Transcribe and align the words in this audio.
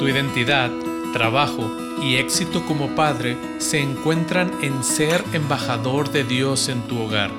Tu 0.00 0.08
identidad, 0.08 0.70
trabajo 1.12 1.70
y 2.02 2.16
éxito 2.16 2.64
como 2.64 2.88
padre 2.96 3.36
se 3.58 3.80
encuentran 3.80 4.50
en 4.62 4.82
ser 4.82 5.22
embajador 5.34 6.10
de 6.10 6.24
Dios 6.24 6.70
en 6.70 6.80
tu 6.88 6.98
hogar. 6.98 7.30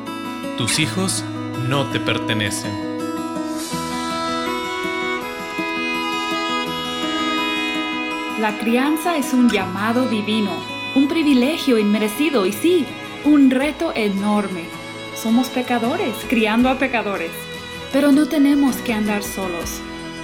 Tus 0.59 0.77
hijos 0.77 1.23
no 1.67 1.89
te 1.89 1.99
pertenecen. 1.99 2.71
La 8.39 8.55
crianza 8.59 9.17
es 9.17 9.33
un 9.33 9.49
llamado 9.49 10.07
divino, 10.07 10.51
un 10.95 11.07
privilegio 11.07 11.79
inmerecido 11.79 12.45
y 12.45 12.53
sí, 12.53 12.85
un 13.25 13.49
reto 13.49 13.91
enorme. 13.95 14.65
Somos 15.15 15.47
pecadores, 15.47 16.13
criando 16.29 16.69
a 16.69 16.77
pecadores, 16.77 17.31
pero 17.91 18.11
no 18.11 18.27
tenemos 18.27 18.75
que 18.75 18.93
andar 18.93 19.23
solos. 19.23 19.81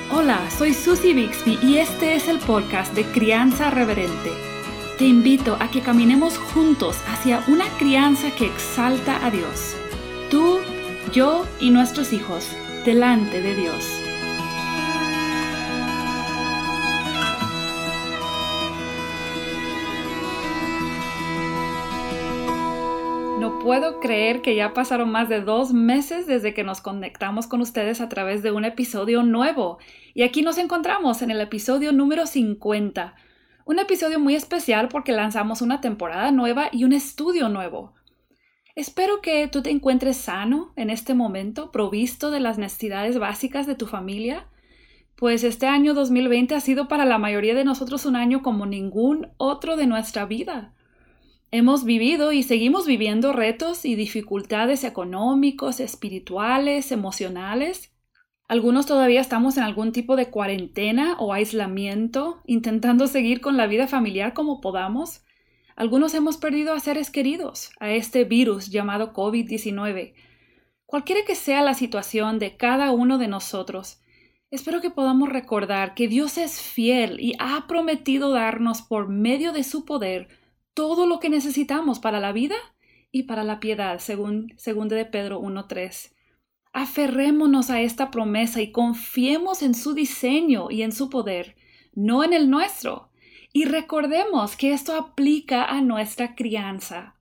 Hola, 0.10 0.50
soy 0.50 0.74
Susie 0.74 1.14
Bixby 1.14 1.60
y 1.62 1.80
este 1.80 2.16
es 2.16 2.30
el 2.30 2.40
podcast 2.40 2.94
de 2.94 3.04
Crianza 3.04 3.70
Reverente. 3.70 4.32
Te 4.98 5.06
invito 5.06 5.58
a 5.60 5.70
que 5.70 5.82
caminemos 5.82 6.38
juntos 6.38 6.98
hacia 7.10 7.44
una 7.48 7.68
crianza 7.78 8.32
que 8.32 8.46
exalta 8.46 9.26
a 9.26 9.30
Dios. 9.30 9.76
Tú, 10.32 10.60
yo 11.12 11.46
y 11.60 11.72
nuestros 11.72 12.14
hijos, 12.14 12.48
delante 12.86 13.42
de 13.42 13.54
Dios. 13.56 14.07
Puedo 23.68 24.00
creer 24.00 24.42
que 24.42 24.56
ya 24.56 24.74
pasaron 24.74 25.12
más 25.12 25.28
de 25.28 25.42
dos 25.42 25.74
meses 25.74 26.26
desde 26.26 26.54
que 26.54 26.64
nos 26.64 26.80
conectamos 26.80 27.48
con 27.48 27.60
ustedes 27.60 28.00
a 28.00 28.08
través 28.08 28.42
de 28.42 28.52
un 28.52 28.64
episodio 28.64 29.24
nuevo. 29.24 29.78
Y 30.14 30.24
aquí 30.24 30.42
nos 30.42 30.58
encontramos 30.58 31.22
en 31.22 31.32
el 31.32 31.42
episodio 31.42 31.92
número 31.92 32.28
50. 32.28 33.14
Un 33.66 33.80
episodio 33.80 34.22
muy 34.22 34.36
especial 34.36 34.88
porque 34.88 35.12
lanzamos 35.12 35.62
una 35.62 35.82
temporada 35.82 36.32
nueva 36.32 36.70
y 36.72 36.86
un 36.86 36.94
estudio 36.94 37.50
nuevo. 37.50 37.94
Espero 38.74 39.20
que 39.20 39.50
tú 39.50 39.62
te 39.62 39.70
encuentres 39.70 40.16
sano 40.16 40.72
en 40.78 40.90
este 40.90 41.14
momento, 41.14 41.70
provisto 41.70 42.32
de 42.32 42.40
las 42.40 42.58
necesidades 42.58 43.20
básicas 43.20 43.68
de 43.68 43.76
tu 43.76 43.86
familia, 43.86 44.48
pues 45.18 45.44
este 45.44 45.68
año 45.68 45.94
2020 45.94 46.56
ha 46.56 46.62
sido 46.62 46.88
para 46.88 47.04
la 47.04 47.18
mayoría 47.18 47.54
de 47.54 47.66
nosotros 47.66 48.06
un 48.06 48.16
año 48.16 48.42
como 48.42 48.66
ningún 48.66 49.28
otro 49.36 49.76
de 49.76 49.88
nuestra 49.88 50.26
vida. 50.26 50.74
Hemos 51.50 51.86
vivido 51.86 52.34
y 52.34 52.44
seguimos 52.44 52.86
viviendo 52.86 53.32
retos 53.32 53.86
y 53.86 53.96
dificultades 53.96 54.84
económicos, 54.84 55.80
espirituales, 55.80 56.92
emocionales. 56.92 57.94
Algunos 58.50 58.86
todavía 58.86 59.22
estamos 59.22 59.56
en 59.56 59.64
algún 59.64 59.94
tipo 59.94 60.18
de 60.18 60.30
cuarentena 60.30 61.16
o 61.20 61.32
aislamiento, 61.32 62.42
intentando 62.46 63.08
seguir 63.08 63.40
con 63.40 63.56
la 63.56 63.66
vida 63.66 63.88
familiar 63.88 64.34
como 64.34 64.60
podamos. 64.60 65.24
Algunos 65.78 66.14
hemos 66.16 66.36
perdido 66.36 66.74
a 66.74 66.82
seres 66.82 67.10
queridos 67.10 67.72
a 67.80 67.92
este 67.92 68.26
virus 68.26 68.70
llamado 68.70 69.14
COVID-19. 69.14 70.16
Cualquiera 70.86 71.22
que 71.26 71.36
sea 71.36 71.62
la 71.62 71.76
situación 71.76 72.40
de 72.40 72.58
cada 72.58 72.92
uno 72.92 73.18
de 73.18 73.30
nosotros, 73.30 74.02
espero 74.52 74.82
que 74.82 74.90
podamos 74.90 75.30
recordar 75.30 75.94
que 75.94 76.10
Dios 76.10 76.38
es 76.38 76.62
fiel 76.62 77.22
y 77.22 77.36
ha 77.40 77.68
prometido 77.68 78.32
darnos 78.32 78.82
por 78.82 79.08
medio 79.08 79.54
de 79.54 79.64
su 79.64 79.86
poder 79.86 80.28
todo 80.78 81.08
lo 81.08 81.20
que 81.20 81.32
necesitamos 81.32 81.98
para 81.98 82.20
la 82.20 82.32
vida 82.32 82.56
y 83.12 83.24
para 83.24 83.44
la 83.44 83.60
piedad, 83.60 83.98
según, 83.98 84.54
de 84.56 85.06
Pedro 85.06 85.42
1.3. 85.42 86.12
Aferrémonos 86.72 87.72
a 87.72 87.82
esta 87.82 88.12
promesa 88.12 88.62
y 88.62 88.72
confiemos 88.72 89.64
en 89.64 89.74
su 89.74 89.96
diseño 89.96 90.70
y 90.70 90.84
en 90.84 90.92
su 90.92 91.10
poder, 91.10 91.56
no 91.96 92.24
en 92.24 92.32
el 92.32 92.52
nuestro. 92.52 93.10
Y 93.52 93.66
recordemos 93.66 94.56
que 94.56 94.72
esto 94.72 94.94
aplica 94.94 95.66
a 95.66 95.82
nuestra 95.82 96.36
crianza. 96.36 97.16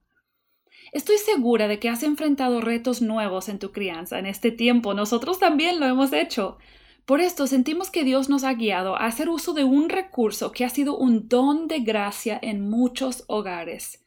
Estoy 0.91 1.17
segura 1.17 1.67
de 1.67 1.79
que 1.79 1.89
has 1.89 2.03
enfrentado 2.03 2.61
retos 2.61 3.01
nuevos 3.01 3.49
en 3.49 3.57
tu 3.57 3.71
crianza 3.71 4.19
en 4.19 4.27
este 4.27 4.51
tiempo. 4.51 4.93
Nosotros 4.93 5.39
también 5.39 5.79
lo 5.79 5.87
hemos 5.87 6.13
hecho. 6.13 6.59
Por 7.07 7.21
esto 7.21 7.47
sentimos 7.47 7.89
que 7.89 8.03
Dios 8.03 8.27
nos 8.27 8.43
ha 8.43 8.53
guiado 8.53 8.97
a 8.97 9.05
hacer 9.05 9.29
uso 9.29 9.53
de 9.53 9.63
un 9.63 9.87
recurso 9.87 10.51
que 10.51 10.65
ha 10.65 10.69
sido 10.69 10.97
un 10.97 11.29
don 11.29 11.69
de 11.69 11.79
gracia 11.79 12.37
en 12.41 12.69
muchos 12.69 13.23
hogares. 13.27 14.03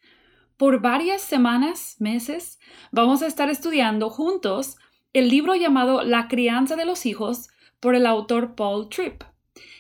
Por 0.59 0.83
varias 0.83 1.23
semanas, 1.23 1.97
meses, 1.99 2.59
vamos 2.93 3.23
a 3.23 3.27
estar 3.27 3.49
estudiando 3.49 4.11
juntos 4.11 4.77
el 5.15 5.31
libro 5.31 5.55
llamado 5.55 6.03
La 6.03 6.29
crianza 6.29 6.77
de 6.77 6.85
los 6.85 7.07
hijos 7.07 7.49
por 7.81 7.95
el 7.95 8.05
autor 8.05 8.55
Paul 8.55 8.91
Tripp. 8.91 9.23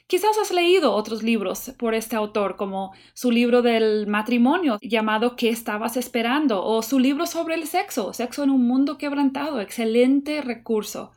Quizás 0.06 0.38
has 0.38 0.50
leído 0.50 0.94
otros 0.94 1.22
libros 1.22 1.74
por 1.76 1.94
este 1.94 2.16
autor, 2.16 2.56
como 2.56 2.94
su 3.12 3.30
libro 3.30 3.60
del 3.60 4.06
matrimonio 4.06 4.78
llamado 4.80 5.36
¿Qué 5.36 5.50
estabas 5.50 5.98
esperando? 5.98 6.64
o 6.64 6.80
su 6.80 6.98
libro 6.98 7.26
sobre 7.26 7.56
el 7.56 7.66
sexo, 7.66 8.14
Sexo 8.14 8.44
en 8.44 8.48
un 8.48 8.66
mundo 8.66 8.96
quebrantado, 8.96 9.60
excelente 9.60 10.40
recurso. 10.40 11.12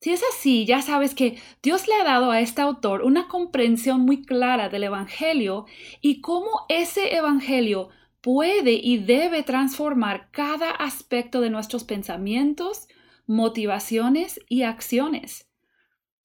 Si 0.00 0.12
es 0.12 0.22
así, 0.34 0.64
ya 0.64 0.80
sabes 0.80 1.14
que 1.14 1.36
Dios 1.62 1.86
le 1.86 1.94
ha 1.94 2.04
dado 2.04 2.30
a 2.30 2.40
este 2.40 2.62
autor 2.62 3.02
una 3.02 3.28
comprensión 3.28 4.00
muy 4.00 4.24
clara 4.24 4.70
del 4.70 4.84
Evangelio 4.84 5.66
y 6.00 6.22
cómo 6.22 6.48
ese 6.70 7.14
Evangelio 7.16 7.90
puede 8.22 8.72
y 8.72 8.96
debe 8.96 9.42
transformar 9.42 10.30
cada 10.30 10.70
aspecto 10.70 11.42
de 11.42 11.50
nuestros 11.50 11.84
pensamientos, 11.84 12.88
motivaciones 13.26 14.40
y 14.48 14.62
acciones. 14.62 15.50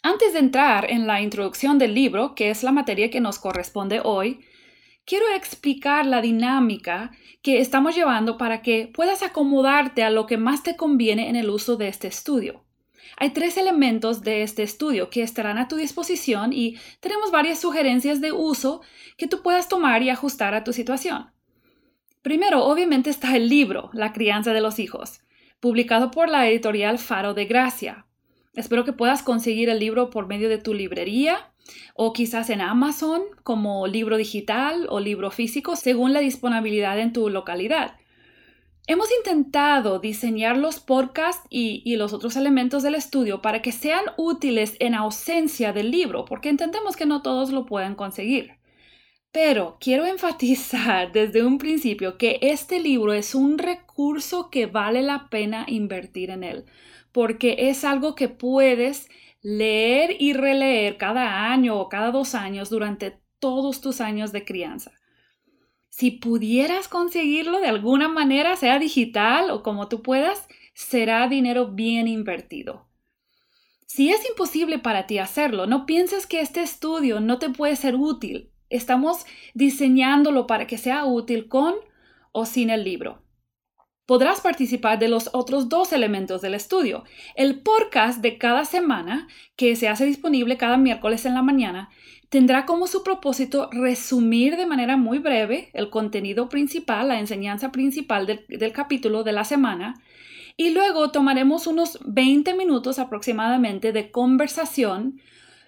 Antes 0.02 0.32
de 0.32 0.40
entrar 0.40 0.90
en 0.90 1.06
la 1.06 1.22
introducción 1.22 1.78
del 1.78 1.96
libro, 1.96 2.34
que 2.34 2.52
es 2.52 2.64
la 2.64 2.72
materia 2.72 3.10
que 3.10 3.20
nos 3.20 3.40
corresponde 3.40 4.00
hoy, 4.02 4.40
quiero 5.06 5.26
explicar 5.36 6.06
la 6.06 6.22
dinámica 6.22 7.12
que 7.42 7.60
estamos 7.60 7.94
llevando 7.94 8.38
para 8.38 8.62
que 8.62 8.90
puedas 8.94 9.22
acomodarte 9.22 10.04
a 10.04 10.12
lo 10.12 10.28
que 10.28 10.38
más 10.38 10.64
te 10.64 10.78
conviene 10.78 11.28
en 11.28 11.36
el 11.36 11.50
uso 11.50 11.76
de 11.76 11.90
este 11.90 12.08
estudio. 12.08 12.65
Hay 13.18 13.32
tres 13.32 13.58
elementos 13.58 14.22
de 14.22 14.44
este 14.44 14.64
estudio 14.64 15.10
que 15.10 15.24
estarán 15.24 15.58
a 15.58 15.68
tu 15.68 15.76
disposición 15.76 16.54
y 16.54 16.78
tenemos 17.00 17.32
varias 17.32 17.60
sugerencias 17.60 18.22
de 18.22 18.32
uso 18.32 18.82
que 19.18 19.28
tú 19.28 19.42
puedas 19.42 19.70
tomar 19.70 20.04
y 20.04 20.10
ajustar 20.10 20.54
a 20.54 20.64
tu 20.64 20.74
situación. 20.74 21.32
Primero, 22.22 22.66
obviamente 22.66 23.10
está 23.10 23.36
el 23.36 23.50
libro, 23.50 23.90
La 23.94 24.12
crianza 24.12 24.52
de 24.52 24.62
los 24.62 24.80
hijos, 24.80 25.22
publicado 25.60 26.12
por 26.12 26.30
la 26.30 26.50
editorial 26.50 26.98
Faro 26.98 27.34
de 27.34 27.46
Gracia. 27.46 28.08
Espero 28.56 28.86
que 28.86 28.94
puedas 28.94 29.22
conseguir 29.22 29.70
el 29.70 29.80
libro 29.80 30.10
por 30.10 30.28
medio 30.28 30.50
de 30.50 30.58
tu 30.58 30.74
librería 30.74 31.52
o 31.94 32.14
quizás 32.14 32.50
en 32.50 32.62
Amazon 32.62 33.22
como 33.44 33.86
libro 33.88 34.18
digital 34.18 34.88
o 34.90 35.00
libro 35.00 35.32
físico 35.32 35.76
según 35.76 36.14
la 36.14 36.20
disponibilidad 36.20 36.98
en 37.00 37.14
tu 37.14 37.30
localidad. 37.30 37.96
Hemos 38.88 39.10
intentado 39.12 39.98
diseñar 39.98 40.58
los 40.58 40.80
podcasts 40.80 41.48
y, 41.50 41.96
los 41.96 42.14
otros 42.14 42.36
elementos 42.36 42.84
del 42.84 42.94
estudio 42.94 43.42
para 43.42 43.64
que 43.64 43.72
sean 43.72 44.06
útiles 44.16 44.76
en 44.80 44.94
ausencia 44.94 45.74
del 45.74 45.90
libro, 45.90 46.26
porque 46.26 46.50
entendemos 46.50 46.96
que 46.96 47.08
no 47.08 47.24
todos 47.24 47.50
lo 47.50 47.66
pueden 47.66 47.96
conseguir. 47.96 48.60
Pero 49.32 49.78
quiero 49.80 50.06
enfatizar 50.06 51.12
desde 51.12 51.44
un 51.44 51.58
principio 51.58 52.20
que 52.20 52.38
este 52.42 52.80
libro 52.80 53.14
es 53.14 53.34
un 53.34 53.58
recurso 53.58 54.52
que 54.52 54.68
vale 54.68 55.02
la 55.02 55.30
pena 55.30 55.66
invertir 55.68 56.30
en 56.30 56.44
él, 56.44 56.66
porque 57.12 57.70
es 57.70 57.84
algo 57.84 58.14
que 58.14 58.30
puedes 58.30 59.10
leer 59.42 60.16
y 60.20 60.34
releer 60.34 60.98
cada 60.98 61.52
año 61.52 61.80
o 61.80 61.90
cada 61.90 62.12
dos 62.12 62.36
años 62.36 62.70
durante 62.70 63.20
todos 63.40 63.82
tus 63.82 64.00
años 64.00 64.32
de 64.32 64.46
crianza. 64.46 64.92
Si 65.98 66.12
pudieras 66.12 66.90
conseguirlo 66.90 67.62
de 67.62 67.68
alguna 67.68 68.10
manera, 68.10 68.58
sea 68.58 68.80
digital 68.80 69.50
o 69.50 69.64
como 69.64 69.88
tú 69.88 70.02
puedas, 70.02 70.46
será 70.74 71.26
dinero 71.30 71.68
bien 71.68 72.10
invertido. 72.10 72.90
Si 73.86 74.10
es 74.10 74.28
imposible 74.28 74.78
para 74.78 75.08
ti 75.08 75.20
hacerlo, 75.20 75.68
no 75.68 75.86
pienses 75.86 76.28
que 76.28 76.42
este 76.42 76.62
estudio 76.62 77.22
no 77.22 77.40
te 77.40 77.50
puede 77.50 77.78
ser 77.78 77.96
útil. 77.96 78.52
Estamos 78.70 79.26
diseñándolo 79.54 80.48
para 80.48 80.68
que 80.68 80.78
sea 80.78 81.06
útil 81.06 81.48
con 81.48 81.76
o 82.34 82.46
sin 82.46 82.72
el 82.72 82.84
libro. 82.84 83.24
Podrás 84.06 84.42
participar 84.42 85.00
de 85.00 85.08
los 85.08 85.30
otros 85.34 85.70
dos 85.70 85.94
elementos 85.94 86.42
del 86.42 86.56
estudio. 86.56 87.06
El 87.36 87.62
podcast 87.62 88.22
de 88.22 88.38
cada 88.38 88.66
semana, 88.66 89.30
que 89.56 89.78
se 89.78 89.88
hace 89.88 90.06
disponible 90.06 90.58
cada 90.58 90.76
miércoles 90.76 91.26
en 91.26 91.36
la 91.36 91.42
mañana, 91.42 91.90
tendrá 92.36 92.66
como 92.66 92.86
su 92.86 93.02
propósito 93.02 93.70
resumir 93.72 94.58
de 94.58 94.66
manera 94.66 94.98
muy 94.98 95.20
breve 95.20 95.70
el 95.72 95.90
contenido 95.90 96.50
principal, 96.50 97.08
la 97.08 97.18
enseñanza 97.18 97.72
principal 97.72 98.26
del, 98.26 98.74
capítulo 98.74 99.24
de 99.24 99.32
la 99.32 99.46
semana, 99.46 100.02
y 100.58 100.72
luego 100.72 101.12
tomaremos 101.12 101.66
unos 101.66 101.98
20 102.04 102.54
minutos 102.56 103.00
aproximadamente 103.00 103.94
de 103.94 104.12
conversación 104.12 105.22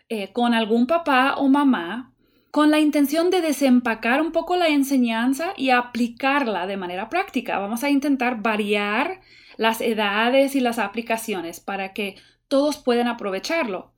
eh, 0.10 0.34
con 0.34 0.54
algún 0.54 0.88
papá 0.88 1.36
o 1.38 1.48
mamá 1.48 2.12
con 2.52 2.70
la 2.70 2.82
intención 2.82 3.30
de 3.30 3.40
desempacar 3.40 4.22
un 4.22 4.34
poco 4.34 4.58
la 4.58 4.68
enseñanza 4.68 5.54
y 5.56 5.70
aplicarla 5.70 6.68
de 6.68 6.76
manera 6.76 7.08
práctica. 7.08 7.60
Vamos 7.60 7.86
a 7.86 7.90
intentar 7.90 8.42
variar 8.42 9.22
las 9.56 9.80
edades 9.80 10.54
y 10.54 10.60
las 10.60 10.80
aplicaciones 10.80 11.62
para 11.62 11.94
que 11.94 12.18
todos 12.50 12.76
puedan 12.76 13.08
aprovecharlo. 13.08 13.94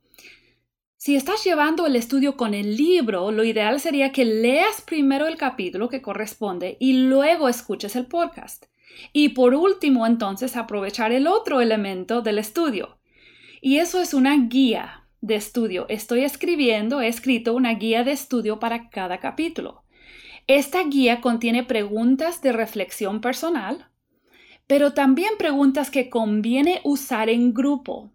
Si 1.02 1.16
estás 1.16 1.42
llevando 1.44 1.86
el 1.86 1.96
estudio 1.96 2.36
con 2.36 2.52
el 2.52 2.76
libro, 2.76 3.32
lo 3.32 3.42
ideal 3.42 3.80
sería 3.80 4.12
que 4.12 4.26
leas 4.26 4.82
primero 4.82 5.28
el 5.28 5.38
capítulo 5.38 5.88
que 5.88 6.02
corresponde 6.02 6.76
y 6.78 6.92
luego 6.92 7.48
escuches 7.48 7.96
el 7.96 8.04
podcast. 8.04 8.66
Y 9.14 9.30
por 9.30 9.54
último, 9.54 10.06
entonces, 10.06 10.58
aprovechar 10.58 11.10
el 11.12 11.26
otro 11.26 11.62
elemento 11.62 12.20
del 12.20 12.38
estudio. 12.38 12.98
Y 13.62 13.78
eso 13.78 13.98
es 14.02 14.12
una 14.12 14.36
guía 14.46 15.06
de 15.22 15.36
estudio. 15.36 15.86
Estoy 15.88 16.22
escribiendo, 16.22 17.00
he 17.00 17.08
escrito 17.08 17.54
una 17.54 17.72
guía 17.72 18.04
de 18.04 18.12
estudio 18.12 18.60
para 18.60 18.90
cada 18.90 19.20
capítulo. 19.20 19.84
Esta 20.46 20.84
guía 20.84 21.22
contiene 21.22 21.64
preguntas 21.64 22.42
de 22.42 22.52
reflexión 22.52 23.22
personal, 23.22 23.88
pero 24.66 24.92
también 24.92 25.32
preguntas 25.38 25.90
que 25.90 26.10
conviene 26.10 26.82
usar 26.84 27.30
en 27.30 27.54
grupo. 27.54 28.12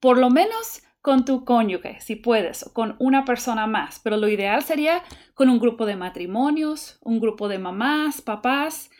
Por 0.00 0.18
lo 0.18 0.30
menos 0.30 0.82
con 1.04 1.26
tu 1.26 1.44
cónyuge, 1.44 2.00
si 2.00 2.16
puedes, 2.16 2.62
o 2.62 2.72
con 2.72 2.96
una 2.98 3.26
persona 3.26 3.66
más, 3.66 4.00
pero 4.02 4.16
lo 4.16 4.26
ideal 4.26 4.62
sería 4.62 5.02
con 5.34 5.50
un 5.50 5.58
grupo 5.58 5.84
de 5.84 5.96
matrimonios, 5.96 6.96
un 7.02 7.20
grupo 7.20 7.48
de 7.48 7.58
mamás, 7.58 8.22
papás. 8.22 8.90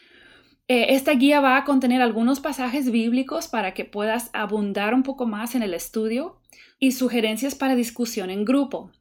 Eh, 0.69 0.89
esta 0.91 1.12
guía 1.12 1.41
va 1.41 1.56
a 1.56 1.65
contener 1.65 2.03
algunos 2.03 2.41
pasajes 2.41 2.91
bíblicos 2.91 3.49
para 3.49 3.73
que 3.73 3.87
puedas 3.87 4.29
abundar 4.35 4.93
un 4.93 5.03
poco 5.03 5.25
más 5.25 5.55
en 5.55 5.62
el 5.62 5.73
estudio 5.73 6.43
y 6.79 6.93
sugerencias 6.93 7.55
para 7.55 7.75
discusión 7.75 8.29
en 8.29 8.45
grupo. 8.45 8.93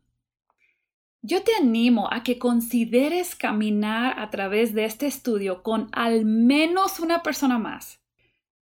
Yo 1.22 1.44
te 1.44 1.52
animo 1.56 2.08
a 2.10 2.24
que 2.24 2.40
consideres 2.40 3.36
caminar 3.36 4.18
a 4.18 4.30
través 4.30 4.74
de 4.74 4.86
este 4.86 5.08
estudio 5.08 5.62
con 5.62 5.90
al 5.92 6.24
menos 6.24 7.02
una 7.02 7.22
persona 7.22 7.60
más. 7.60 8.03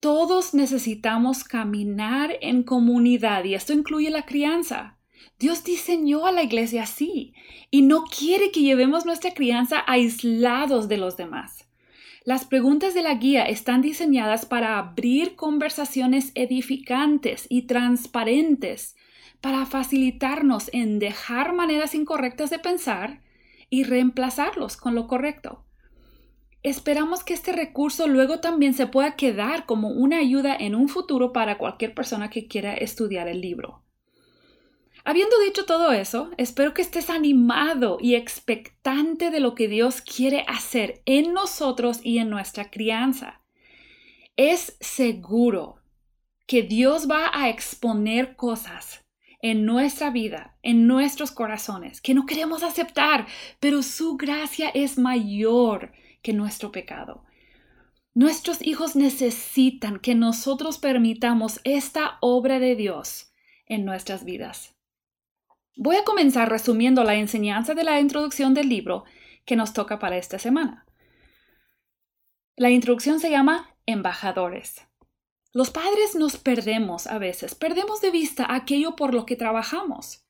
Todos 0.02 0.56
necesitamos 0.56 1.44
caminar 1.44 2.36
en 2.42 2.64
comunidad 2.64 3.44
y 3.44 3.54
esto 3.54 3.72
incluye 3.72 4.10
la 4.10 4.26
crianza. 4.26 4.98
Dios 5.38 5.64
diseñó 5.64 6.26
a 6.26 6.32
la 6.32 6.42
iglesia 6.42 6.84
así 6.84 7.36
y 7.70 7.84
no 7.84 8.06
quiere 8.06 8.50
que 8.50 8.62
llevemos 8.62 9.06
nuestra 9.06 9.36
crianza 9.36 9.84
aislados 9.86 10.88
de 10.88 10.98
los 10.98 11.18
demás. 11.18 11.68
Las 12.26 12.46
preguntas 12.46 12.96
de 12.96 13.04
la 13.04 13.14
guía 13.14 13.46
están 13.46 13.84
diseñadas 13.84 14.48
para 14.48 14.80
abrir 14.80 15.36
conversaciones 15.36 16.32
edificantes 16.34 17.46
y 17.48 17.68
transparentes, 17.68 18.96
para 19.40 19.68
facilitarnos 19.68 20.72
en 20.74 20.98
dejar 20.98 21.54
maneras 21.54 21.94
incorrectas 21.94 22.50
de 22.50 22.58
pensar 22.58 23.22
y 23.70 23.84
reemplazarlos 23.84 24.78
con 24.78 24.96
lo 24.96 25.06
correcto. 25.06 25.64
Esperamos 26.64 27.24
que 27.24 27.34
este 27.34 27.54
recurso 27.54 28.08
luego 28.08 28.40
también 28.40 28.74
se 28.74 28.86
pueda 28.86 29.16
quedar 29.16 29.66
como 29.66 29.90
una 29.90 30.20
ayuda 30.20 30.56
en 30.56 30.76
un 30.76 30.90
futuro 30.90 31.34
para 31.34 31.58
cualquier 31.58 31.96
persona 31.96 32.30
que 32.30 32.48
quiera 32.48 32.76
estudiar 32.76 33.28
el 33.28 33.42
libro. 33.42 33.84
Habiendo 35.04 35.40
dicho 35.40 35.66
todo 35.66 35.92
eso, 35.92 36.30
espero 36.38 36.76
que 36.76 36.84
estés 36.84 37.10
animado 37.10 37.98
y 38.00 38.14
expectante 38.14 39.32
de 39.32 39.40
lo 39.40 39.56
que 39.56 39.68
Dios 39.68 40.02
quiere 40.02 40.46
hacer 40.48 41.02
en 41.06 41.34
nosotros 41.34 42.00
y 42.04 42.20
en 42.20 42.30
nuestra 42.30 42.70
crianza. 42.70 43.42
Es 44.38 44.78
seguro 44.80 45.78
que 46.46 46.62
Dios 46.62 47.10
va 47.10 47.32
a 47.34 47.50
exponer 47.50 48.36
cosas 48.36 49.04
en 49.42 49.66
nuestra 49.66 50.12
vida, 50.12 50.58
en 50.62 50.86
nuestros 50.86 51.32
corazones, 51.32 52.00
que 52.00 52.14
no 52.14 52.28
queremos 52.28 52.62
aceptar, 52.62 53.26
pero 53.60 53.82
su 53.82 54.18
gracia 54.18 54.70
es 54.70 55.00
mayor 55.00 55.94
que 56.22 56.34
nuestro 56.34 56.72
pecado. 56.72 57.24
Nuestros 58.14 58.62
hijos 58.62 58.96
necesitan 58.96 60.00
que 60.00 60.16
nosotros 60.16 60.78
permitamos 60.78 61.62
esta 61.64 62.18
obra 62.20 62.60
de 62.60 62.76
Dios 62.76 63.34
en 63.66 63.86
nuestras 63.86 64.26
vidas. 64.26 64.76
Voy 65.78 65.96
a 65.96 66.04
comenzar 66.04 66.50
resumiendo 66.50 67.04
la 67.04 67.16
enseñanza 67.16 67.74
de 67.74 67.86
la 67.86 68.00
introducción 68.02 68.54
del 68.54 68.68
libro 68.68 69.06
que 69.46 69.56
nos 69.56 69.74
toca 69.74 69.98
para 70.00 70.18
esta 70.18 70.40
semana. 70.40 70.86
La 72.58 72.70
introducción 72.70 73.20
se 73.20 73.30
llama 73.30 73.76
Embajadores. 73.86 74.82
Los 75.54 75.70
padres 75.70 76.16
nos 76.16 76.38
perdemos 76.38 77.08
a 77.08 77.18
veces, 77.18 77.56
perdemos 77.56 78.02
de 78.02 78.12
vista 78.12 78.54
aquello 78.54 78.96
por 78.96 79.14
lo 79.14 79.26
que 79.26 79.36
trabajamos 79.36 80.21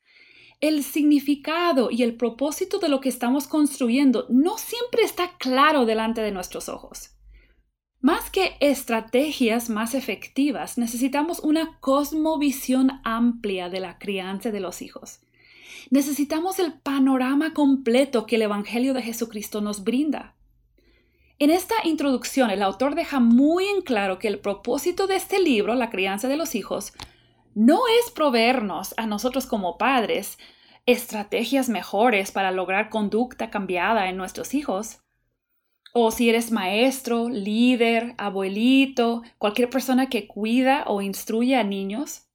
el 0.62 0.84
significado 0.84 1.90
y 1.92 2.04
el 2.04 2.16
propósito 2.16 2.78
de 2.78 2.88
lo 2.88 3.02
que 3.02 3.10
estamos 3.10 3.48
construyendo 3.48 4.28
no 4.30 4.58
siempre 4.58 5.04
está 5.04 5.36
claro 5.38 5.86
delante 5.86 6.22
de 6.22 6.32
nuestros 6.32 6.70
ojos. 6.70 7.10
Más 8.00 8.30
que 8.30 8.56
estrategias 8.60 9.70
más 9.70 9.94
efectivas, 9.94 10.78
necesitamos 10.78 11.40
una 11.40 11.78
cosmovisión 11.80 13.02
amplia 13.04 13.70
de 13.70 13.80
la 13.80 14.00
crianza 14.00 14.52
de 14.52 14.60
los 14.60 14.82
hijos. 14.82 15.20
Necesitamos 15.90 16.60
el 16.60 16.74
panorama 16.74 17.54
completo 17.54 18.26
que 18.26 18.38
el 18.38 18.44
Evangelio 18.44 18.94
de 18.94 19.02
Jesucristo 19.02 19.62
nos 19.62 19.84
brinda. 19.84 20.36
En 21.38 21.50
esta 21.50 21.76
introducción, 21.84 22.52
el 22.52 22.62
autor 22.62 22.94
deja 22.94 23.20
muy 23.20 23.66
en 23.66 23.82
claro 23.82 24.20
que 24.20 24.28
el 24.28 24.40
propósito 24.40 25.08
de 25.08 25.16
este 25.16 25.40
libro, 25.40 25.74
La 25.74 25.90
crianza 25.90 26.28
de 26.28 26.38
los 26.38 26.54
hijos, 26.54 26.94
no 27.54 27.82
es 28.00 28.12
proveernos 28.12 28.94
a 28.98 29.06
nosotros 29.06 29.46
como 29.46 29.78
padres 29.78 30.38
estrategias 30.86 31.70
mejores 31.70 32.32
para 32.32 32.52
lograr 32.52 32.90
conducta 32.90 33.50
cambiada 33.50 34.10
en 34.10 34.18
nuestros 34.18 34.54
hijos. 34.54 35.00
O 35.94 36.12
si 36.12 36.30
eres 36.30 36.52
maestro, 36.52 37.30
líder, 37.30 38.16
abuelito, 38.18 39.24
cualquier 39.38 39.70
persona 39.70 40.10
que 40.10 40.28
cuida 40.28 40.86
o 40.88 41.02
instruye 41.02 41.58
a 41.58 41.64
niños. 41.64 42.28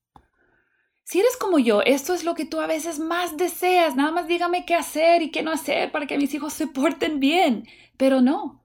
Si 1.04 1.20
eres 1.20 1.36
como 1.36 1.58
yo, 1.58 1.82
esto 1.82 2.12
es 2.12 2.24
lo 2.24 2.34
que 2.34 2.44
tú 2.44 2.60
a 2.60 2.66
veces 2.66 2.98
más 2.98 3.36
deseas, 3.36 3.96
nada 3.96 4.10
más 4.10 4.26
dígame 4.26 4.66
qué 4.66 4.74
hacer 4.74 5.22
y 5.22 5.30
qué 5.30 5.42
no 5.42 5.52
hacer 5.52 5.90
para 5.92 6.06
que 6.06 6.18
mis 6.18 6.34
hijos 6.34 6.52
se 6.52 6.66
porten 6.66 7.20
bien. 7.20 7.66
Pero 7.96 8.20
no. 8.20 8.62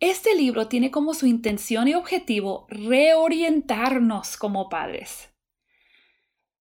Este 0.00 0.34
libro 0.34 0.68
tiene 0.68 0.90
como 0.90 1.14
su 1.14 1.26
intención 1.26 1.88
y 1.88 1.94
objetivo 1.94 2.66
reorientarnos 2.68 4.36
como 4.36 4.68
padres 4.68 5.30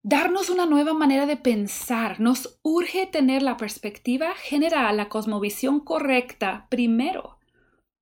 darnos 0.03 0.51
una 0.51 0.67
nueva 0.67 0.95
manera 0.95 1.27
de 1.27 1.37
pensar. 1.37 2.21
Nos 2.21 2.59
urge 2.63 3.07
tener 3.07 3.43
la 3.43 3.57
perspectiva 3.57 4.35
general, 4.35 4.97
la 4.97 5.09
cosmovisión 5.09 5.81
correcta 5.81 6.67
primero. 6.71 7.39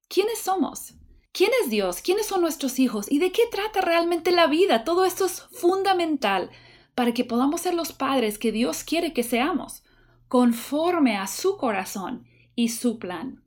¿Quiénes 0.08 0.38
somos? 0.40 0.94
¿Quién 1.32 1.50
es 1.62 1.70
Dios? 1.70 2.00
¿Quiénes 2.00 2.26
son 2.26 2.40
nuestros 2.40 2.78
hijos? 2.78 3.10
¿Y 3.10 3.18
de 3.18 3.30
qué 3.30 3.42
trata 3.50 3.80
realmente 3.80 4.32
la 4.32 4.46
vida? 4.46 4.84
Todo 4.84 5.04
esto 5.04 5.26
es 5.26 5.42
fundamental 5.52 6.50
para 6.94 7.14
que 7.14 7.24
podamos 7.24 7.60
ser 7.60 7.74
los 7.74 7.92
padres 7.92 8.38
que 8.38 8.50
Dios 8.50 8.82
quiere 8.82 9.12
que 9.12 9.22
seamos, 9.22 9.84
conforme 10.26 11.16
a 11.16 11.28
su 11.28 11.56
corazón 11.56 12.26
y 12.56 12.70
su 12.70 12.98
plan. 12.98 13.44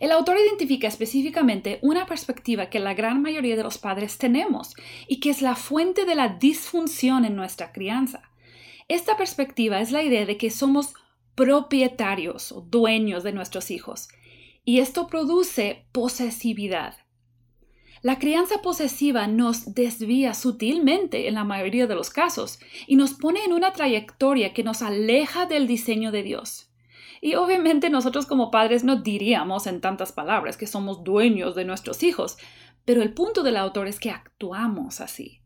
El 0.00 0.12
autor 0.12 0.36
identifica 0.38 0.88
específicamente 0.88 1.78
una 1.82 2.06
perspectiva 2.06 2.68
que 2.68 2.80
la 2.80 2.94
gran 2.94 3.22
mayoría 3.22 3.56
de 3.56 3.62
los 3.62 3.78
padres 3.78 4.18
tenemos 4.18 4.74
y 5.08 5.20
que 5.20 5.30
es 5.30 5.40
la 5.42 5.56
fuente 5.56 6.04
de 6.04 6.14
la 6.14 6.28
disfunción 6.28 7.24
en 7.24 7.36
nuestra 7.36 7.72
crianza. 7.72 8.22
Esta 8.88 9.16
perspectiva 9.16 9.80
es 9.80 9.90
la 9.92 10.02
idea 10.02 10.26
de 10.26 10.36
que 10.36 10.50
somos 10.50 10.94
propietarios 11.34 12.52
o 12.52 12.60
dueños 12.60 13.22
de 13.22 13.32
nuestros 13.32 13.70
hijos 13.70 14.08
y 14.64 14.80
esto 14.80 15.06
produce 15.06 15.86
posesividad. 15.92 16.96
La 18.02 18.18
crianza 18.18 18.60
posesiva 18.60 19.26
nos 19.26 19.74
desvía 19.74 20.34
sutilmente 20.34 21.26
en 21.26 21.34
la 21.34 21.44
mayoría 21.44 21.86
de 21.86 21.94
los 21.94 22.10
casos 22.10 22.58
y 22.86 22.96
nos 22.96 23.14
pone 23.14 23.44
en 23.44 23.54
una 23.54 23.72
trayectoria 23.72 24.52
que 24.52 24.62
nos 24.62 24.82
aleja 24.82 25.46
del 25.46 25.66
diseño 25.66 26.12
de 26.12 26.22
Dios. 26.22 26.73
Y 27.24 27.36
obviamente 27.36 27.88
nosotros 27.88 28.26
como 28.26 28.50
padres 28.50 28.84
no 28.84 28.96
diríamos 28.96 29.66
en 29.66 29.80
tantas 29.80 30.12
palabras 30.12 30.58
que 30.58 30.66
somos 30.66 31.04
dueños 31.04 31.54
de 31.54 31.64
nuestros 31.64 32.02
hijos, 32.02 32.36
pero 32.84 33.00
el 33.00 33.14
punto 33.14 33.42
del 33.42 33.56
autor 33.56 33.88
es 33.88 33.98
que 33.98 34.10
actuamos 34.10 35.00
así. 35.00 35.40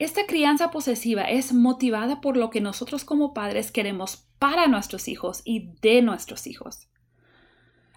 Esta 0.00 0.26
crianza 0.26 0.72
posesiva 0.72 1.22
es 1.22 1.52
motivada 1.52 2.20
por 2.20 2.36
lo 2.36 2.50
que 2.50 2.60
nosotros 2.60 3.04
como 3.04 3.34
padres 3.34 3.70
queremos 3.70 4.26
para 4.40 4.66
nuestros 4.66 5.06
hijos 5.06 5.42
y 5.44 5.70
de 5.80 6.02
nuestros 6.02 6.48
hijos. 6.48 6.88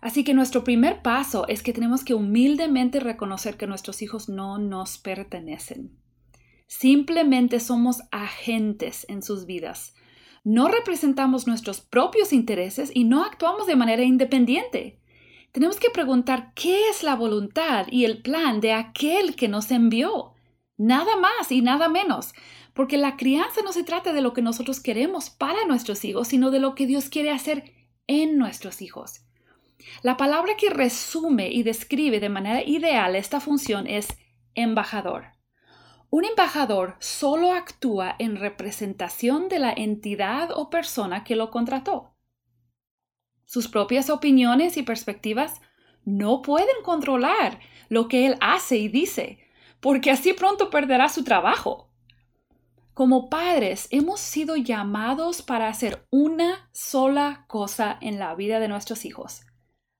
Así 0.01 0.23
que 0.23 0.35
nuestro 0.35 0.63
primer 0.63 1.01
paso 1.01 1.47
es 1.47 1.63
que 1.63 1.73
tenemos 1.73 2.03
que 2.03 2.13
humildemente 2.13 2.99
reconocer 2.99 3.57
que 3.57 3.65
nuestros 3.65 4.03
hijos 4.03 4.29
no 4.29 4.59
nos 4.59 4.99
pertenecen. 4.99 5.97
Simplemente 6.67 7.59
somos 7.59 8.03
agentes 8.11 9.07
en 9.09 9.23
sus 9.23 9.47
vidas, 9.47 9.95
no 10.49 10.67
representamos 10.67 11.45
nuestros 11.45 11.79
propios 11.79 12.33
intereses 12.33 12.89
y 12.91 13.03
no 13.03 13.23
actuamos 13.23 13.67
de 13.67 13.75
manera 13.75 14.01
independiente. 14.01 14.99
Tenemos 15.51 15.79
que 15.79 15.91
preguntar 15.91 16.53
qué 16.55 16.89
es 16.89 17.03
la 17.03 17.15
voluntad 17.15 17.85
y 17.91 18.05
el 18.05 18.23
plan 18.23 18.59
de 18.59 18.73
aquel 18.73 19.35
que 19.35 19.47
nos 19.47 19.69
envió. 19.69 20.33
Nada 20.75 21.17
más 21.17 21.51
y 21.51 21.61
nada 21.61 21.87
menos, 21.87 22.33
porque 22.73 22.97
la 22.97 23.15
crianza 23.15 23.61
no 23.63 23.71
se 23.73 23.83
trata 23.83 24.11
de 24.11 24.21
lo 24.21 24.33
que 24.33 24.41
nosotros 24.41 24.79
queremos 24.79 25.29
para 25.29 25.65
nuestros 25.67 26.03
hijos, 26.03 26.29
sino 26.29 26.49
de 26.49 26.59
lo 26.59 26.73
que 26.73 26.87
Dios 26.87 27.09
quiere 27.09 27.29
hacer 27.29 27.71
en 28.07 28.39
nuestros 28.39 28.81
hijos. 28.81 29.21
La 30.01 30.17
palabra 30.17 30.57
que 30.57 30.71
resume 30.71 31.51
y 31.51 31.61
describe 31.61 32.19
de 32.19 32.29
manera 32.29 32.63
ideal 32.63 33.15
esta 33.15 33.39
función 33.39 33.85
es 33.85 34.07
embajador. 34.55 35.25
Un 36.11 36.25
embajador 36.25 36.95
solo 36.99 37.53
actúa 37.53 38.15
en 38.17 38.35
representación 38.35 39.47
de 39.47 39.59
la 39.59 39.71
entidad 39.71 40.49
o 40.51 40.71
persona 40.71 41.23
que 41.23 41.35
lo 41.35 41.51
contrató. 41.51 42.15
Sus 43.45 43.67
propias 43.67 44.09
opiniones 44.09 44.77
y 44.77 44.83
perspectivas 44.83 45.61
no 46.05 46.41
pueden 46.41 46.81
controlar 46.83 47.59
lo 47.89 48.07
que 48.07 48.25
él 48.25 48.37
hace 48.41 48.77
y 48.77 48.87
dice, 48.87 49.39
porque 49.79 50.09
así 50.09 50.33
pronto 50.33 50.69
perderá 50.69 51.09
su 51.09 51.23
trabajo. 51.23 51.89
Como 52.93 53.29
padres 53.29 53.87
hemos 53.91 54.19
sido 54.19 54.55
llamados 54.55 55.41
para 55.41 55.67
hacer 55.67 56.07
una 56.09 56.69
sola 56.71 57.45
cosa 57.47 57.97
en 58.01 58.19
la 58.19 58.33
vida 58.35 58.59
de 58.59 58.67
nuestros 58.67 59.05
hijos, 59.05 59.41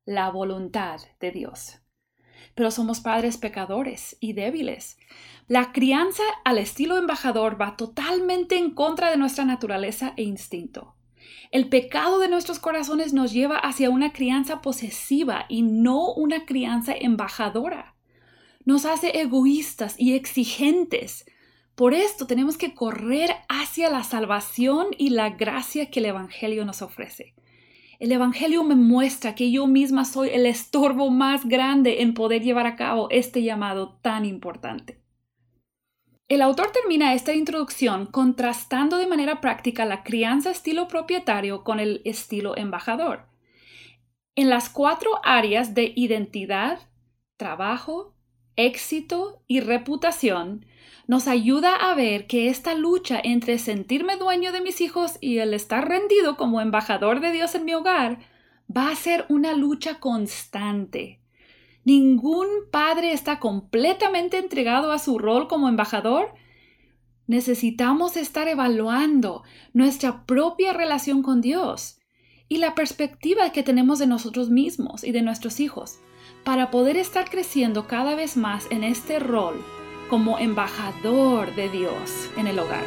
la 0.06 0.30
voluntad 0.32 1.00
de 1.20 1.32
Dios. 1.32 1.79
Pero 2.56 2.72
somos 2.72 3.00
padres 3.00 3.38
pecadores 3.38 4.18
y 4.20 4.34
débiles. 4.34 4.98
La 5.48 5.72
crianza 5.72 6.24
al 6.46 6.58
estilo 6.58 6.98
embajador 6.98 7.60
va 7.60 7.76
totalmente 7.76 8.58
en 8.58 8.72
contra 8.72 9.10
de 9.10 9.18
nuestra 9.18 9.46
naturaleza 9.46 10.14
e 10.18 10.24
instinto. 10.24 10.96
El 11.52 11.70
pecado 11.70 12.20
de 12.20 12.28
nuestros 12.28 12.60
corazones 12.60 13.14
nos 13.14 13.34
lleva 13.34 13.58
hacia 13.58 13.90
una 13.90 14.14
crianza 14.14 14.62
posesiva 14.62 15.46
y 15.50 15.64
no 15.64 16.14
una 16.14 16.46
crianza 16.46 16.94
embajadora. 16.94 17.96
Nos 18.66 18.86
hace 18.86 19.22
egoístas 19.22 19.96
y 19.98 20.14
exigentes. 20.14 21.26
Por 21.74 21.96
esto 21.96 22.28
tenemos 22.28 22.58
que 22.58 22.76
correr 22.76 23.32
hacia 23.48 23.90
la 23.90 24.04
salvación 24.04 24.88
y 24.98 25.10
la 25.10 25.32
gracia 25.32 25.90
que 25.90 26.02
el 26.02 26.08
Evangelio 26.08 26.66
nos 26.66 26.84
ofrece. 26.84 27.34
El 28.00 28.14
Evangelio 28.14 28.64
me 28.64 28.76
muestra 28.76 29.36
que 29.36 29.52
yo 29.52 29.68
misma 29.68 30.06
soy 30.06 30.30
el 30.30 30.46
estorbo 30.46 31.10
más 31.10 31.46
grande 31.46 32.02
en 32.02 32.14
poder 32.14 32.42
llevar 32.42 32.66
a 32.66 32.78
cabo 32.78 33.10
este 33.12 33.44
llamado 33.44 34.00
tan 34.02 34.24
importante. 34.24 35.02
El 36.30 36.42
autor 36.42 36.72
termina 36.72 37.14
esta 37.14 37.34
introducción 37.34 38.06
contrastando 38.06 38.98
de 38.98 39.08
manera 39.08 39.42
práctica 39.42 39.84
la 39.84 40.04
crianza 40.04 40.50
estilo 40.50 40.88
propietario 40.88 41.66
con 41.66 41.82
el 41.82 42.02
estilo 42.06 42.56
embajador. 42.56 43.28
En 44.36 44.50
las 44.50 44.70
cuatro 44.70 45.20
áreas 45.24 45.74
de 45.74 45.92
identidad, 45.94 46.80
trabajo, 47.36 48.16
éxito 48.56 49.44
y 49.46 49.60
reputación, 49.60 50.66
nos 51.10 51.28
ayuda 51.28 51.74
a 51.74 51.96
ver 51.96 52.28
que 52.28 52.50
esta 52.50 52.76
lucha 52.76 53.20
entre 53.24 53.58
sentirme 53.58 54.18
dueño 54.18 54.52
de 54.52 54.62
mis 54.62 54.80
hijos 54.80 55.18
y 55.20 55.40
el 55.40 55.56
estar 55.56 55.90
rendido 55.90 56.38
como 56.38 56.62
embajador 56.62 57.20
de 57.20 57.32
Dios 57.32 57.56
en 57.56 57.66
mi 57.66 57.74
hogar 57.74 58.20
va 58.70 58.92
a 58.92 58.96
ser 58.96 59.26
una 59.28 59.54
lucha 59.54 60.00
constante. 60.00 61.20
Ningún 61.84 62.46
padre 62.72 63.12
está 63.12 63.40
completamente 63.40 64.38
entregado 64.38 64.92
a 64.92 65.00
su 65.00 65.18
rol 65.18 65.48
como 65.48 65.68
embajador. 65.68 66.36
Necesitamos 67.26 68.16
estar 68.16 68.48
evaluando 68.48 69.42
nuestra 69.74 70.28
propia 70.28 70.74
relación 70.74 71.24
con 71.24 71.42
Dios 71.42 71.98
y 72.48 72.60
la 72.60 72.76
perspectiva 72.76 73.52
que 73.52 73.64
tenemos 73.64 73.98
de 73.98 74.06
nosotros 74.06 74.52
mismos 74.52 75.04
y 75.04 75.12
de 75.12 75.24
nuestros 75.24 75.60
hijos 75.60 75.98
para 76.44 76.70
poder 76.70 76.98
estar 76.98 77.32
creciendo 77.32 77.88
cada 77.88 78.14
vez 78.14 78.38
más 78.38 78.68
en 78.70 78.84
este 78.84 79.18
rol 79.18 79.56
como 80.10 80.40
embajador 80.40 81.54
de 81.56 81.70
Dios 81.70 82.30
en 82.36 82.48
el 82.48 82.60
hogar. 82.60 82.84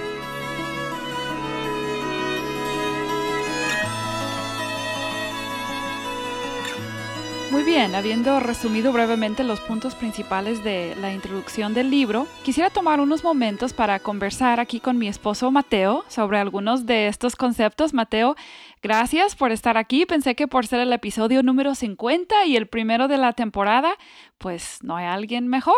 Muy 7.52 7.64
bien, 7.64 7.94
habiendo 7.94 8.40
resumido 8.40 8.94
brevemente 8.94 9.44
los 9.44 9.60
puntos 9.60 9.94
principales 9.94 10.64
de 10.64 10.96
la 10.98 11.12
introducción 11.12 11.74
del 11.74 11.90
libro, 11.90 12.26
quisiera 12.42 12.70
tomar 12.70 12.98
unos 12.98 13.22
momentos 13.22 13.74
para 13.74 13.98
conversar 13.98 14.58
aquí 14.58 14.80
con 14.80 14.96
mi 14.96 15.06
esposo 15.06 15.50
Mateo 15.50 16.02
sobre 16.08 16.38
algunos 16.38 16.86
de 16.86 17.08
estos 17.08 17.36
conceptos. 17.36 17.92
Mateo, 17.92 18.36
gracias 18.82 19.36
por 19.36 19.52
estar 19.52 19.76
aquí. 19.76 20.04
Pensé 20.04 20.34
que 20.34 20.48
por 20.48 20.66
ser 20.66 20.80
el 20.80 20.92
episodio 20.92 21.42
número 21.42 21.74
50 21.74 22.46
y 22.46 22.56
el 22.56 22.66
primero 22.66 23.08
de 23.08 23.16
la 23.16 23.32
temporada, 23.32 23.96
pues 24.38 24.78
no 24.82 24.96
hay 24.96 25.06
alguien 25.06 25.48
mejor 25.48 25.74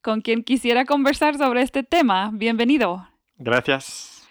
con 0.00 0.20
quien 0.20 0.42
quisiera 0.42 0.84
conversar 0.84 1.36
sobre 1.36 1.62
este 1.62 1.82
tema. 1.82 2.30
Bienvenido. 2.32 3.08
Gracias. 3.36 4.26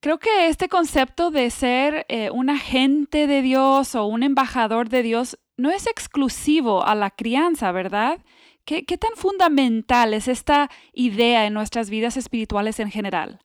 Creo 0.00 0.18
que 0.18 0.48
este 0.48 0.68
concepto 0.68 1.30
de 1.30 1.50
ser 1.50 2.06
eh, 2.08 2.30
un 2.30 2.50
agente 2.50 3.26
de 3.26 3.42
Dios 3.42 3.94
o 3.94 4.04
un 4.04 4.22
embajador 4.22 4.88
de 4.88 5.02
Dios 5.02 5.38
no 5.56 5.70
es 5.70 5.88
exclusivo 5.88 6.86
a 6.86 6.94
la 6.94 7.10
crianza, 7.10 7.72
¿verdad? 7.72 8.20
¿Qué, 8.64 8.82
tan 8.82 9.16
fundamental 9.16 10.12
es 10.12 10.28
esta 10.28 10.70
idea 10.92 11.46
en 11.46 11.54
nuestras 11.54 11.88
vidas 11.88 12.18
espirituales 12.18 12.78
en 12.80 12.90
general? 12.90 13.40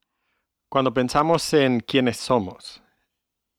Cuando 0.69 0.93
pensamos 0.93 1.53
en 1.53 1.79
quiénes 1.79 2.17
somos 2.17 2.82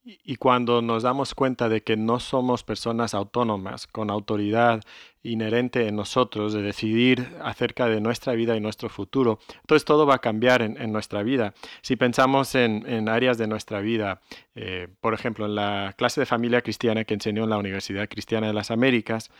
y 0.05 0.37
cuando 0.37 0.83
nos 0.83 1.03
damos 1.03 1.35
cuenta 1.35 1.69
de 1.69 1.83
que 1.83 1.97
no 1.97 2.21
somos 2.21 2.63
personas 2.63 3.15
autónomas 3.15 3.87
con 3.87 4.11
autoridad 4.11 4.83
inherente 5.23 5.89
en 5.89 5.97
nosotros 5.97 6.53
de 6.53 6.61
decidir 6.61 7.27
acerca 7.43 7.87
de 7.87 8.03
nuestra 8.03 8.35
vida 8.35 8.55
y 8.55 8.61
nuestro 8.61 8.91
futuro, 8.91 9.39
entonces 9.63 9.87
todo 9.87 10.05
va 10.05 10.17
a 10.17 10.21
cambiar 10.21 10.61
en, 10.61 10.93
nuestra 10.93 11.23
vida. 11.23 11.55
Si 11.81 11.97
pensamos 11.97 12.55
en, 12.55 13.09
áreas 13.09 13.39
de 13.39 13.47
nuestra 13.47 13.81
vida, 13.81 14.21
eh, 14.55 14.89
por 15.01 15.15
ejemplo, 15.15 15.47
en 15.47 15.55
la 15.55 15.95
clase 15.97 16.21
de 16.21 16.27
familia 16.27 16.61
cristiana 16.61 17.05
que 17.05 17.15
enseñó 17.15 17.45
en 17.45 17.51
la 17.51 17.57
Universidad 17.57 18.07
Cristiana 18.09 18.49
de 18.49 18.53
las 18.53 18.71
Américas, 18.71 19.31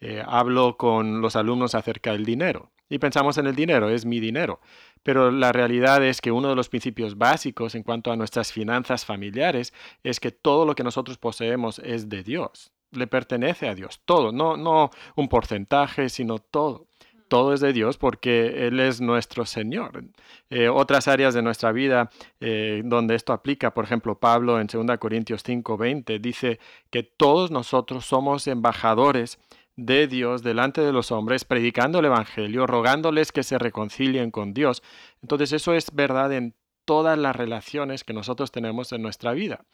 eh, 0.00 0.22
hablo 0.26 0.76
con 0.76 1.20
los 1.20 1.36
alumnos 1.36 1.74
acerca 1.74 2.12
del 2.12 2.24
dinero. 2.24 2.70
Y 2.88 2.98
pensamos 2.98 3.38
en 3.38 3.46
el 3.46 3.54
dinero, 3.54 3.88
es 3.88 4.04
mi 4.04 4.20
dinero. 4.20 4.60
Pero 5.02 5.30
la 5.30 5.52
realidad 5.52 6.04
es 6.04 6.20
que 6.20 6.30
uno 6.30 6.48
de 6.48 6.56
los 6.56 6.68
principios 6.68 7.16
básicos 7.16 7.74
en 7.74 7.82
cuanto 7.82 8.12
a 8.12 8.16
nuestras 8.16 8.52
finanzas 8.52 9.04
familiares 9.04 9.72
es 10.02 10.20
que 10.20 10.30
todo 10.30 10.64
lo 10.64 10.74
que 10.74 10.84
nosotros 10.84 11.18
poseemos 11.18 11.78
es 11.78 12.08
de 12.08 12.22
Dios, 12.22 12.72
le 12.90 13.06
pertenece 13.06 13.68
a 13.68 13.74
Dios, 13.74 14.00
todo, 14.04 14.32
no, 14.32 14.56
no 14.56 14.90
un 15.16 15.28
porcentaje, 15.28 16.08
sino 16.08 16.38
todo. 16.38 16.86
Todo 17.28 17.54
es 17.54 17.60
de 17.60 17.72
Dios 17.72 17.96
porque 17.96 18.66
Él 18.66 18.78
es 18.80 19.00
nuestro 19.00 19.46
Señor. 19.46 20.04
Eh, 20.50 20.68
otras 20.68 21.08
áreas 21.08 21.34
de 21.34 21.42
nuestra 21.42 21.72
vida 21.72 22.10
eh, 22.38 22.82
donde 22.84 23.14
esto 23.14 23.32
aplica, 23.32 23.72
por 23.72 23.84
ejemplo, 23.84 24.18
Pablo 24.18 24.60
en 24.60 24.66
2 24.66 24.98
Corintios 24.98 25.42
5, 25.42 25.76
20 25.76 26.18
dice 26.18 26.60
que 26.90 27.02
todos 27.02 27.50
nosotros 27.50 28.04
somos 28.04 28.46
embajadores 28.46 29.38
de 29.76 30.06
Dios 30.06 30.42
delante 30.42 30.80
de 30.80 30.92
los 30.92 31.10
hombres, 31.12 31.44
predicando 31.44 31.98
el 31.98 32.04
Evangelio, 32.06 32.66
rogándoles 32.66 33.32
que 33.32 33.42
se 33.42 33.58
reconcilien 33.58 34.30
con 34.30 34.54
Dios. 34.54 34.82
Entonces 35.22 35.52
eso 35.52 35.74
es 35.74 35.94
verdad 35.94 36.32
en 36.32 36.54
todas 36.84 37.18
las 37.18 37.34
relaciones 37.34 38.04
que 38.04 38.12
nosotros 38.12 38.52
tenemos 38.52 38.92
en 38.92 39.02
nuestra 39.02 39.32
vida. 39.32 39.64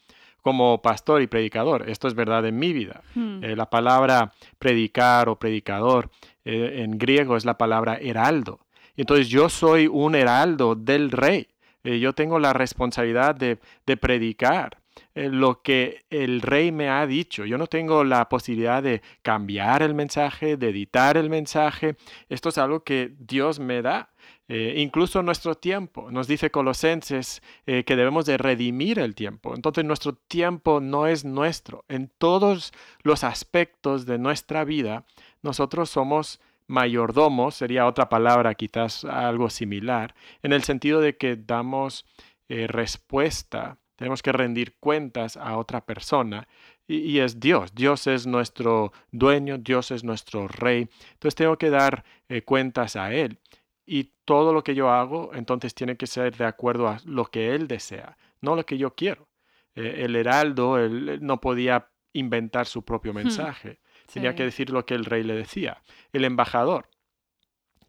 Como 0.42 0.80
pastor 0.80 1.20
y 1.20 1.26
predicador, 1.26 1.88
esto 1.88 2.08
es 2.08 2.14
verdad 2.14 2.46
en 2.46 2.58
mi 2.58 2.72
vida. 2.72 3.02
Hmm. 3.14 3.44
Eh, 3.44 3.56
la 3.56 3.68
palabra 3.68 4.32
predicar 4.58 5.28
o 5.28 5.38
predicador 5.38 6.10
eh, 6.44 6.82
en 6.82 6.96
griego 6.96 7.36
es 7.36 7.44
la 7.44 7.58
palabra 7.58 7.96
heraldo. 7.96 8.60
Entonces 8.96 9.28
yo 9.28 9.48
soy 9.48 9.86
un 9.86 10.14
heraldo 10.14 10.74
del 10.74 11.10
rey. 11.10 11.48
Eh, 11.84 11.98
yo 11.98 12.14
tengo 12.14 12.38
la 12.38 12.52
responsabilidad 12.52 13.34
de, 13.34 13.58
de 13.86 13.96
predicar, 13.96 14.79
lo 15.28 15.62
que 15.62 16.04
el 16.10 16.40
rey 16.40 16.72
me 16.72 16.88
ha 16.88 17.06
dicho. 17.06 17.44
Yo 17.44 17.58
no 17.58 17.66
tengo 17.66 18.04
la 18.04 18.28
posibilidad 18.28 18.82
de 18.82 19.02
cambiar 19.22 19.82
el 19.82 19.94
mensaje, 19.94 20.56
de 20.56 20.68
editar 20.70 21.16
el 21.16 21.28
mensaje. 21.28 21.96
Esto 22.28 22.48
es 22.48 22.58
algo 22.58 22.84
que 22.84 23.12
Dios 23.18 23.58
me 23.58 23.82
da. 23.82 24.10
Eh, 24.48 24.74
incluso 24.78 25.22
nuestro 25.22 25.54
tiempo. 25.54 26.10
Nos 26.10 26.26
dice 26.26 26.50
Colosenses 26.50 27.42
eh, 27.66 27.84
que 27.84 27.96
debemos 27.96 28.26
de 28.26 28.36
redimir 28.36 28.98
el 28.98 29.14
tiempo. 29.14 29.54
Entonces 29.54 29.84
nuestro 29.84 30.14
tiempo 30.14 30.80
no 30.80 31.06
es 31.06 31.24
nuestro. 31.24 31.84
En 31.88 32.10
todos 32.18 32.72
los 33.02 33.22
aspectos 33.22 34.06
de 34.06 34.18
nuestra 34.18 34.64
vida, 34.64 35.04
nosotros 35.42 35.90
somos 35.90 36.40
mayordomos, 36.66 37.56
sería 37.56 37.86
otra 37.86 38.08
palabra 38.08 38.54
quizás 38.54 39.04
algo 39.04 39.50
similar, 39.50 40.14
en 40.42 40.52
el 40.52 40.62
sentido 40.62 41.00
de 41.00 41.16
que 41.16 41.36
damos 41.36 42.06
respuesta 42.48 43.78
tenemos 44.00 44.22
que 44.22 44.32
rendir 44.32 44.76
cuentas 44.80 45.36
a 45.36 45.58
otra 45.58 45.84
persona 45.84 46.48
y, 46.88 47.18
es 47.18 47.38
Dios. 47.38 47.74
Dios 47.74 48.06
es 48.06 48.26
nuestro 48.26 48.94
dueño, 49.12 49.58
Dios 49.58 49.90
es 49.90 50.04
nuestro 50.04 50.48
rey. 50.48 50.88
Entonces 51.12 51.34
tengo 51.34 51.58
que 51.58 51.68
dar 51.68 52.02
eh, 52.30 52.40
cuentas 52.40 52.96
a 52.96 53.12
Él. 53.12 53.38
Y 53.84 54.14
todo 54.24 54.54
lo 54.54 54.64
que 54.64 54.74
yo 54.74 54.88
hago, 54.88 55.32
entonces 55.34 55.74
tiene 55.74 55.98
que 55.98 56.06
ser 56.06 56.34
de 56.34 56.46
acuerdo 56.46 56.88
a 56.88 56.96
lo 57.04 57.26
que 57.26 57.54
Él 57.54 57.68
desea, 57.68 58.16
no 58.40 58.56
lo 58.56 58.64
que 58.64 58.78
yo 58.78 58.94
quiero. 58.94 59.28
Eh, 59.74 59.96
el 60.06 60.16
heraldo 60.16 60.78
él, 60.78 61.18
no 61.20 61.38
podía 61.38 61.90
inventar 62.14 62.64
su 62.64 62.82
propio 62.82 63.12
hmm. 63.12 63.16
mensaje. 63.16 63.80
Tenía 64.10 64.34
que 64.34 64.44
decir 64.44 64.70
lo 64.70 64.86
que 64.86 64.94
el 64.94 65.04
rey 65.04 65.24
le 65.24 65.34
decía. 65.34 65.82
El 66.14 66.24
embajador 66.24 66.88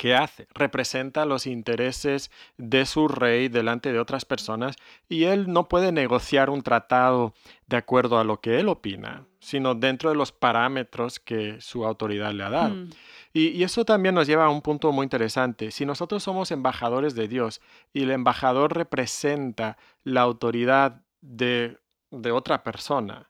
¿Qué 0.02 0.16
hace? 0.16 0.48
Representa 0.56 1.28
los 1.28 1.46
intereses 1.46 2.32
de 2.58 2.88
su 2.88 3.08
rey 3.08 3.50
delante 3.50 3.94
de 3.94 4.00
otras 4.00 4.26
personas 4.26 4.76
y 5.08 5.26
él 5.26 5.54
no 5.54 5.68
puede 5.68 5.92
negociar 5.92 6.50
un 6.50 6.64
tratado 6.64 7.36
de 7.68 7.78
acuerdo 7.78 8.18
a 8.18 8.24
lo 8.24 8.42
que 8.42 8.60
él 8.60 8.68
opina, 8.68 9.28
sino 9.40 9.76
dentro 9.76 10.10
de 10.10 10.16
los 10.16 10.32
parámetros 10.32 11.20
que 11.20 11.62
su 11.62 11.86
autoridad 11.86 12.34
le 12.34 12.44
ha 12.44 12.50
dado. 12.50 12.74
Mm. 12.74 12.90
Y, 13.34 13.62
eso 13.62 13.86
también 13.86 14.16
nos 14.16 14.26
lleva 14.26 14.46
a 14.46 14.50
un 14.50 14.64
punto 14.64 14.92
muy 14.92 15.04
interesante. 15.04 15.70
Si 15.70 15.86
nosotros 15.86 16.24
somos 16.24 16.50
embajadores 16.50 17.14
de 17.14 17.28
Dios 17.28 17.62
y 17.94 18.02
el 18.02 18.10
embajador 18.10 18.76
representa 18.76 19.78
la 20.04 20.22
autoridad 20.22 21.04
de, 21.22 21.78
de 22.10 22.32
otra 22.32 22.64
persona, 22.64 23.30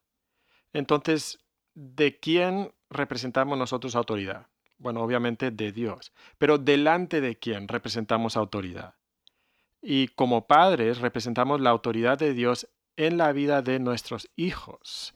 entonces, 0.71 1.37
¿de 1.73 2.17
quién 2.17 2.71
representamos 2.89 3.57
nosotros 3.57 3.93
autoridad? 3.93 4.47
Bueno, 4.81 5.01
obviamente 5.01 5.51
de 5.51 5.71
Dios, 5.71 6.11
pero 6.39 6.57
delante 6.57 7.21
de 7.21 7.37
quién 7.37 7.67
representamos 7.67 8.35
autoridad. 8.35 8.95
Y 9.79 10.07
como 10.09 10.47
padres 10.47 10.99
representamos 10.99 11.61
la 11.61 11.69
autoridad 11.69 12.17
de 12.17 12.33
Dios 12.33 12.67
en 12.97 13.17
la 13.17 13.31
vida 13.31 13.61
de 13.61 13.79
nuestros 13.79 14.29
hijos. 14.35 15.13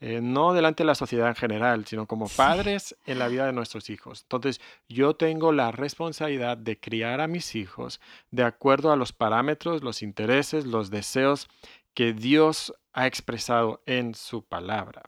Eh, 0.00 0.20
no 0.20 0.52
delante 0.52 0.82
de 0.82 0.88
la 0.88 0.96
sociedad 0.96 1.28
en 1.28 1.36
general, 1.36 1.86
sino 1.86 2.06
como 2.06 2.28
padres 2.28 2.96
en 3.06 3.20
la 3.20 3.28
vida 3.28 3.46
de 3.46 3.52
nuestros 3.52 3.88
hijos. 3.88 4.22
Entonces, 4.22 4.60
yo 4.88 5.14
tengo 5.14 5.52
la 5.52 5.70
responsabilidad 5.70 6.56
de 6.56 6.78
criar 6.78 7.20
a 7.20 7.28
mis 7.28 7.54
hijos 7.54 8.00
de 8.32 8.42
acuerdo 8.42 8.90
a 8.90 8.96
los 8.96 9.12
parámetros, 9.12 9.84
los 9.84 10.02
intereses, 10.02 10.66
los 10.66 10.90
deseos 10.90 11.48
que 11.94 12.12
Dios 12.12 12.74
ha 12.92 13.06
expresado 13.06 13.80
en 13.86 14.14
su 14.16 14.44
palabra. 14.44 15.04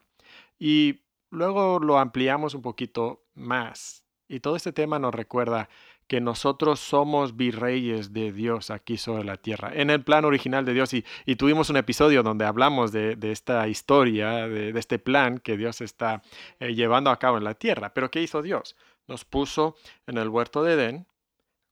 Y 0.61 1.01
luego 1.31 1.81
lo 1.81 1.99
ampliamos 1.99 2.55
un 2.55 2.63
poquito 2.63 3.26
más. 3.37 4.03
Y 4.29 4.41
todo 4.41 4.57
este 4.57 4.73
tema 4.73 4.99
nos 4.99 5.15
recuerda 5.15 5.69
que 6.09 6.21
nosotros 6.21 6.81
somos 6.81 7.37
virreyes 7.37 8.13
de 8.13 8.33
Dios 8.33 8.71
aquí 8.71 8.97
sobre 8.97 9.25
la 9.25 9.37
tierra, 9.37 9.73
en 9.75 9.91
el 9.91 10.03
plan 10.03 10.25
original 10.25 10.65
de 10.65 10.73
Dios. 10.73 10.93
Y, 10.95 11.05
tuvimos 11.37 11.71
un 11.71 11.77
episodio 11.77 12.23
donde 12.23 12.45
hablamos 12.45 12.93
de, 12.93 13.17
esta 13.23 13.67
historia, 13.69 14.49
de, 14.49 14.71
este 14.79 14.99
plan 14.99 15.39
que 15.39 15.57
Dios 15.57 15.81
está 15.81 16.23
eh, 16.61 16.75
llevando 16.75 17.11
a 17.11 17.19
cabo 17.19 17.39
en 17.39 17.45
la 17.45 17.55
tierra. 17.55 17.93
Pero 17.93 18.11
¿qué 18.11 18.23
hizo 18.23 18.43
Dios? 18.43 18.77
Nos 19.09 19.25
puso 19.25 19.77
en 20.07 20.19
el 20.19 20.29
huerto 20.29 20.63
de 20.63 20.75
Edén 20.75 21.07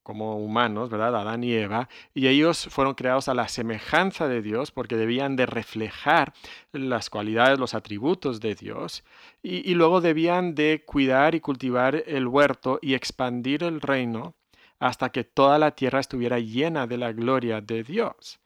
como 0.05 0.37
humanos, 0.37 0.91
¿verdad? 0.91 1.15
Adán 1.15 1.43
y 1.43 1.51
Eva, 1.51 1.89
y 2.13 2.27
ellos 2.27 2.67
fueron 2.69 2.93
creados 2.93 3.27
a 3.27 3.33
la 3.33 3.47
semejanza 3.47 4.27
de 4.27 4.43
Dios 4.43 4.69
porque 4.69 4.97
debían 4.97 5.35
de 5.35 5.47
reflejar 5.47 6.31
las 6.71 7.09
cualidades, 7.09 7.57
los 7.57 7.73
atributos 7.73 8.39
de 8.39 8.53
Dios, 8.53 9.03
y, 9.41 9.73
luego 9.73 10.01
debían 10.01 10.53
de 10.53 10.83
cuidar 10.85 11.33
y 11.33 11.39
cultivar 11.39 12.03
el 12.05 12.27
huerto 12.27 12.77
y 12.83 12.93
expandir 12.93 13.63
el 13.63 13.81
reino 13.81 14.35
hasta 14.77 15.09
que 15.09 15.23
toda 15.23 15.57
la 15.57 15.71
tierra 15.71 16.01
estuviera 16.01 16.37
llena 16.37 16.85
de 16.85 16.97
la 16.99 17.11
gloria 17.11 17.59
de 17.59 17.81
Dios. 17.81 18.39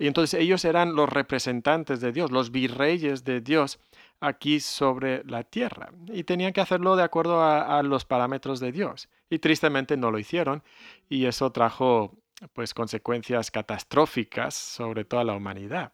Y 0.00 0.08
entonces 0.08 0.40
ellos 0.40 0.64
eran 0.64 0.96
los 0.96 1.08
representantes 1.08 2.00
de 2.00 2.10
Dios, 2.10 2.32
los 2.32 2.50
virreyes 2.50 3.22
de 3.22 3.40
Dios 3.40 3.78
aquí 4.20 4.60
sobre 4.60 5.22
la 5.24 5.44
tierra. 5.44 5.92
Y 6.08 6.24
tenían 6.24 6.52
que 6.52 6.60
hacerlo 6.60 6.96
de 6.96 7.02
acuerdo 7.02 7.42
a 7.42 7.82
los 7.82 8.04
parámetros 8.04 8.60
de 8.60 8.72
Dios 8.72 9.08
y 9.30 9.38
tristemente 9.38 9.96
no 9.96 10.10
lo 10.10 10.18
hicieron 10.18 10.62
y 11.08 11.26
eso 11.26 11.50
trajo 11.50 12.16
pues 12.52 12.74
consecuencias 12.74 13.50
catastróficas 13.50 14.54
sobre 14.54 15.04
toda 15.04 15.24
la 15.24 15.34
humanidad. 15.34 15.92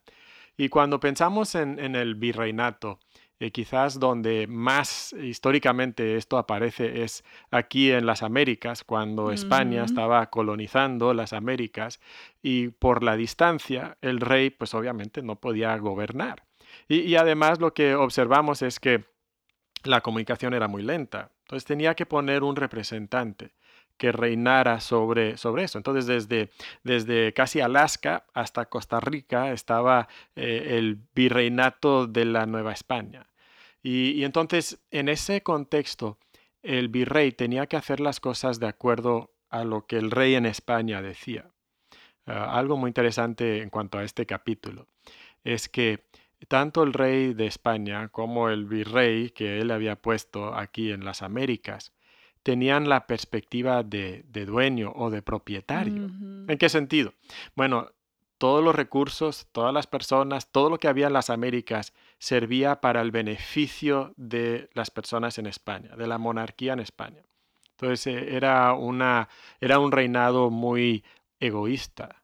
Y 0.56 0.68
cuando 0.68 1.00
pensamos 1.00 1.54
en, 1.54 1.78
el 1.78 2.16
virreinato, 2.16 2.98
eh, 3.38 3.50
quizás 3.50 3.98
donde 3.98 4.46
más 4.46 5.14
históricamente 5.14 6.16
esto 6.16 6.36
aparece 6.36 7.02
es 7.02 7.24
aquí 7.50 7.90
en 7.90 8.04
las 8.04 8.22
Américas, 8.22 8.84
cuando 8.84 9.32
España 9.32 9.84
estaba 9.84 10.28
colonizando 10.28 11.14
las 11.14 11.32
Américas 11.32 12.00
y 12.42 12.68
por 12.68 13.02
la 13.02 13.16
distancia 13.16 13.96
el 14.02 14.20
rey 14.20 14.50
pues 14.50 14.74
obviamente 14.74 15.22
no 15.22 15.36
podía 15.36 15.74
gobernar. 15.78 16.44
Y 16.96 17.16
además 17.16 17.60
lo 17.60 17.72
que 17.72 17.94
observamos 17.94 18.62
es 18.62 18.80
que 18.80 19.04
la 19.84 20.00
comunicación 20.00 20.54
era 20.54 20.68
muy 20.68 20.82
lenta. 20.82 21.30
Entonces 21.44 21.64
tenía 21.64 21.94
que 21.94 22.06
poner 22.06 22.42
un 22.42 22.56
representante 22.56 23.52
que 23.96 24.12
reinara 24.12 24.80
sobre, 24.80 25.36
sobre 25.36 25.64
eso. 25.64 25.78
Entonces 25.78 26.06
desde, 26.06 26.50
desde 26.84 27.34
casi 27.34 27.60
Alaska 27.60 28.24
hasta 28.32 28.64
Costa 28.66 28.98
Rica 28.98 29.52
estaba 29.52 30.08
eh, 30.36 30.78
el 30.78 30.98
virreinato 31.14 32.06
de 32.06 32.24
la 32.24 32.46
Nueva 32.46 32.72
España. 32.72 33.26
Y, 33.82 34.24
entonces 34.24 34.78
en 34.90 35.08
ese 35.08 35.42
contexto 35.42 36.18
el 36.62 36.88
virrey 36.88 37.32
tenía 37.32 37.66
que 37.66 37.76
hacer 37.76 38.00
las 38.00 38.20
cosas 38.20 38.58
de 38.58 38.68
acuerdo 38.68 39.32
a 39.50 39.64
lo 39.64 39.86
que 39.86 39.98
el 39.98 40.10
rey 40.10 40.34
en 40.34 40.46
España 40.46 41.02
decía. 41.02 41.50
Ah, 42.26 42.58
algo 42.58 42.76
muy 42.76 42.88
interesante 42.88 43.60
en 43.62 43.70
cuanto 43.70 43.98
a 43.98 44.04
este 44.04 44.24
capítulo 44.24 44.86
es 45.44 45.68
que 45.68 46.04
tanto 46.48 46.82
el 46.82 46.92
rey 46.92 47.34
de 47.34 47.46
España 47.46 48.08
como 48.08 48.48
el 48.48 48.64
virrey 48.64 49.30
que 49.30 49.60
él 49.60 49.70
había 49.70 49.96
puesto 49.96 50.54
aquí 50.54 50.90
en 50.90 51.04
las 51.04 51.22
Américas 51.22 51.92
tenían 52.42 52.88
la 52.88 53.06
perspectiva 53.06 53.82
de, 53.82 54.24
dueño 54.46 54.92
o 54.94 55.10
de 55.10 55.22
propietario. 55.22 56.10
¿En 56.48 56.58
qué 56.58 56.68
sentido? 56.68 57.12
Bueno, 57.54 57.90
todos 58.38 58.64
los 58.64 58.74
recursos, 58.74 59.48
todas 59.52 59.74
las 59.74 59.86
personas, 59.86 60.50
todo 60.50 60.70
lo 60.70 60.78
que 60.78 60.88
había 60.88 61.08
en 61.08 61.12
las 61.12 61.28
Américas 61.28 61.92
servía 62.18 62.80
para 62.80 63.02
el 63.02 63.10
beneficio 63.10 64.14
de 64.16 64.70
las 64.72 64.90
personas 64.90 65.38
en 65.38 65.46
España, 65.46 65.94
de 65.96 66.06
la 66.06 66.16
monarquía 66.16 66.72
en 66.72 66.80
España. 66.80 67.22
Entonces 67.72 68.06
eh, 68.06 68.36
era, 68.36 68.72
una, 68.72 69.28
era 69.60 69.78
un 69.78 69.92
reinado 69.92 70.50
muy 70.50 71.04
egoísta, 71.38 72.22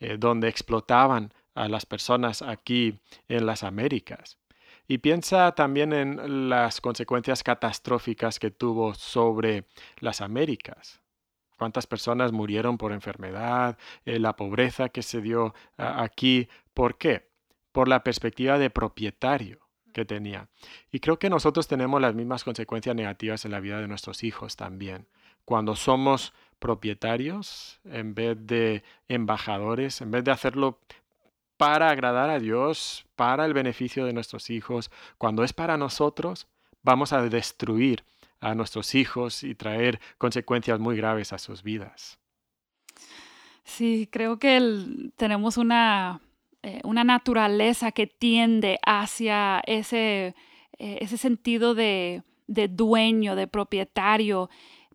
eh, 0.00 0.16
donde 0.18 0.48
explotaban 0.48 1.32
a 1.54 1.68
las 1.68 1.86
personas 1.86 2.42
aquí 2.42 2.98
en 3.28 3.46
las 3.46 3.62
Américas. 3.62 4.38
Y 4.88 4.98
piensa 4.98 5.52
también 5.52 5.92
en 5.92 6.48
las 6.48 6.80
consecuencias 6.80 7.42
catastróficas 7.42 8.38
que 8.38 8.50
tuvo 8.50 8.94
sobre 8.94 9.64
las 9.98 10.20
Américas. 10.20 11.00
Cuántas 11.56 11.86
personas 11.86 12.32
murieron 12.32 12.76
por 12.76 12.92
enfermedad, 12.92 13.78
eh, 14.04 14.18
la 14.18 14.34
pobreza 14.34 14.88
que 14.88 15.02
se 15.02 15.20
dio 15.20 15.54
aquí. 15.76 16.48
¿Por 16.74 16.98
qué? 16.98 17.30
Por 17.70 17.86
la 17.88 18.02
perspectiva 18.02 18.58
de 18.58 18.68
propietario 18.68 19.60
que 19.92 20.04
tenía. 20.04 20.48
Y 20.90 21.00
creo 21.00 21.18
que 21.18 21.30
nosotros 21.30 21.68
tenemos 21.68 22.00
las 22.00 22.14
mismas 22.14 22.44
consecuencias 22.44 22.96
negativas 22.96 23.44
en 23.44 23.52
la 23.52 23.60
vida 23.60 23.80
de 23.80 23.86
nuestros 23.86 24.24
hijos 24.24 24.56
también. 24.56 25.06
Cuando 25.44 25.76
somos 25.76 26.32
propietarios 26.58 27.80
en 27.84 28.14
vez 28.14 28.36
de 28.40 28.82
embajadores, 29.08 30.00
en 30.00 30.10
vez 30.10 30.24
de 30.24 30.30
hacerlo 30.30 30.78
para 31.62 31.90
agradar 31.90 32.28
a 32.28 32.40
Dios, 32.40 33.06
para 33.14 33.44
el 33.44 33.54
beneficio 33.54 34.04
de 34.04 34.12
nuestros 34.12 34.50
hijos. 34.50 34.90
Cuando 35.16 35.44
es 35.44 35.52
para 35.52 35.76
nosotros, 35.76 36.48
vamos 36.82 37.12
a 37.12 37.22
destruir 37.22 38.04
a 38.40 38.56
nuestros 38.56 38.96
hijos 38.96 39.44
y 39.44 39.54
traer 39.54 40.00
consecuencias 40.18 40.80
muy 40.80 40.96
graves 40.96 41.32
a 41.32 41.38
sus 41.38 41.62
vidas. 41.62 42.18
Sí, 43.62 44.08
creo 44.10 44.40
que 44.40 44.60
tenemos 45.14 45.56
una, 45.56 46.20
eh, 46.64 46.80
una, 46.82 47.04
naturaleza 47.04 47.92
que 47.92 48.08
tiende 48.08 48.80
hacia 48.84 49.62
ese, 49.64 50.34
eh, 50.78 50.98
ese 51.00 51.16
sentido 51.16 51.76
de, 51.76 52.24
de 52.48 52.66
dueño, 52.66 53.36
de 53.36 53.46
propietario, 53.46 54.50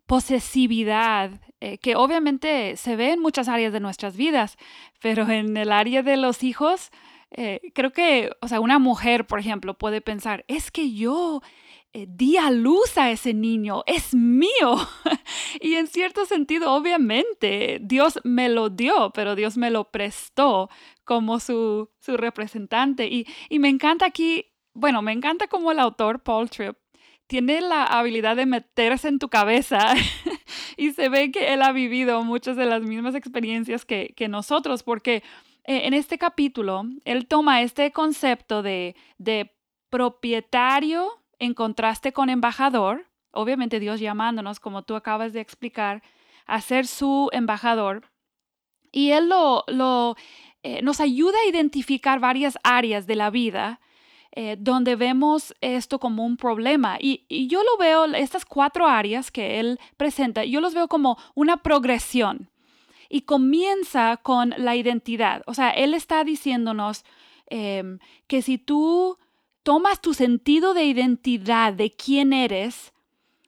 posesividad, 0.08 1.30
eh, 1.60 1.76
que 1.76 1.94
obviamente 1.94 2.78
se 2.78 2.96
ve 2.96 3.12
en 3.12 3.20
muchas 3.20 3.46
áreas 3.46 3.74
de 3.74 3.78
nuestras 3.78 4.16
vidas, 4.16 4.56
pero 5.02 5.28
en 5.28 5.54
el 5.56 5.70
área 5.70 6.02
de 6.02 6.16
los 6.16 6.42
hijos, 6.42 6.90
eh, 7.30 7.60
creo 7.74 7.92
que, 7.92 8.30
o 8.40 8.48
sea, 8.48 8.58
una 8.60 8.78
mujer, 8.78 9.26
por 9.26 9.38
ejemplo, 9.38 9.74
puede 9.76 10.00
pensar, 10.00 10.46
es 10.48 10.70
que 10.70 10.94
yo 10.94 11.42
eh, 11.92 12.06
di 12.08 12.38
a 12.38 12.50
luz 12.50 12.96
a 12.96 13.10
ese 13.10 13.34
niño, 13.34 13.82
es 13.86 14.14
mío. 14.14 14.78
y 15.60 15.74
en 15.74 15.86
cierto 15.86 16.24
sentido, 16.24 16.72
obviamente, 16.72 17.78
Dios 17.82 18.18
me 18.24 18.48
lo 18.48 18.70
dio, 18.70 19.10
pero 19.12 19.34
Dios 19.34 19.58
me 19.58 19.70
lo 19.70 19.90
prestó 19.90 20.70
como 21.04 21.38
su, 21.38 21.90
su 22.00 22.16
representante. 22.16 23.06
Y, 23.08 23.26
y 23.50 23.58
me 23.58 23.68
encanta 23.68 24.06
aquí, 24.06 24.46
bueno, 24.72 25.02
me 25.02 25.12
encanta 25.12 25.48
como 25.48 25.70
el 25.70 25.78
autor 25.80 26.22
Paul 26.22 26.48
Tripp 26.48 26.78
tiene 27.28 27.60
la 27.60 27.84
habilidad 27.84 28.36
de 28.36 28.46
meterse 28.46 29.06
en 29.06 29.18
tu 29.18 29.28
cabeza 29.28 29.94
y 30.76 30.90
se 30.92 31.08
ve 31.08 31.30
que 31.30 31.52
él 31.52 31.62
ha 31.62 31.72
vivido 31.72 32.24
muchas 32.24 32.56
de 32.56 32.66
las 32.66 32.82
mismas 32.82 33.14
experiencias 33.14 33.84
que, 33.84 34.28
nosotros, 34.28 34.82
porque 34.82 35.22
eh, 35.64 35.82
en 35.84 35.94
este 35.94 36.18
capítulo 36.18 36.84
él 37.04 37.28
toma 37.28 37.62
este 37.62 37.92
concepto 37.92 38.62
de, 38.62 38.96
de 39.18 39.54
propietario 39.90 41.08
en 41.38 41.54
contraste 41.54 42.12
con 42.12 42.30
embajador, 42.30 43.06
obviamente 43.30 43.78
Dios 43.78 44.00
llamándonos, 44.00 44.58
como 44.58 44.82
tú 44.82 44.96
acabas 44.96 45.32
de 45.32 45.40
explicar, 45.40 46.02
a 46.46 46.60
ser 46.62 46.86
su 46.86 47.28
embajador. 47.32 48.10
Y 48.90 49.10
él 49.10 49.28
lo, 49.28 49.64
lo 49.68 50.16
eh, 50.62 50.80
nos 50.82 51.00
ayuda 51.00 51.36
a 51.44 51.48
identificar 51.48 52.20
varias 52.20 52.58
áreas 52.64 53.06
de 53.06 53.16
la 53.16 53.28
vida 53.28 53.80
eh, 54.32 54.56
donde 54.58 54.94
vemos 54.94 55.54
esto 55.60 55.98
como 55.98 56.24
un 56.24 56.36
problema. 56.36 56.98
Y, 57.00 57.24
yo 57.48 57.62
lo 57.62 57.76
veo, 57.78 58.04
estas 58.06 58.44
cuatro 58.44 58.86
áreas 58.86 59.30
que 59.30 59.58
él 59.58 59.80
presenta, 59.96 60.44
yo 60.44 60.60
los 60.60 60.74
veo 60.74 60.88
como 60.88 61.18
una 61.34 61.58
progresión. 61.58 62.50
Y 63.08 63.22
comienza 63.22 64.18
con 64.18 64.54
la 64.58 64.76
identidad. 64.76 65.42
O 65.46 65.54
sea, 65.54 65.70
él 65.70 65.94
está 65.94 66.24
diciéndonos 66.24 67.04
em, 67.46 67.98
que 68.26 68.42
si 68.42 68.58
tú 68.58 69.16
tomas 69.62 70.02
tu 70.02 70.12
sentido 70.12 70.74
de 70.74 70.84
identidad, 70.84 71.72
de 71.72 71.90
quién 71.90 72.34
eres, 72.34 72.92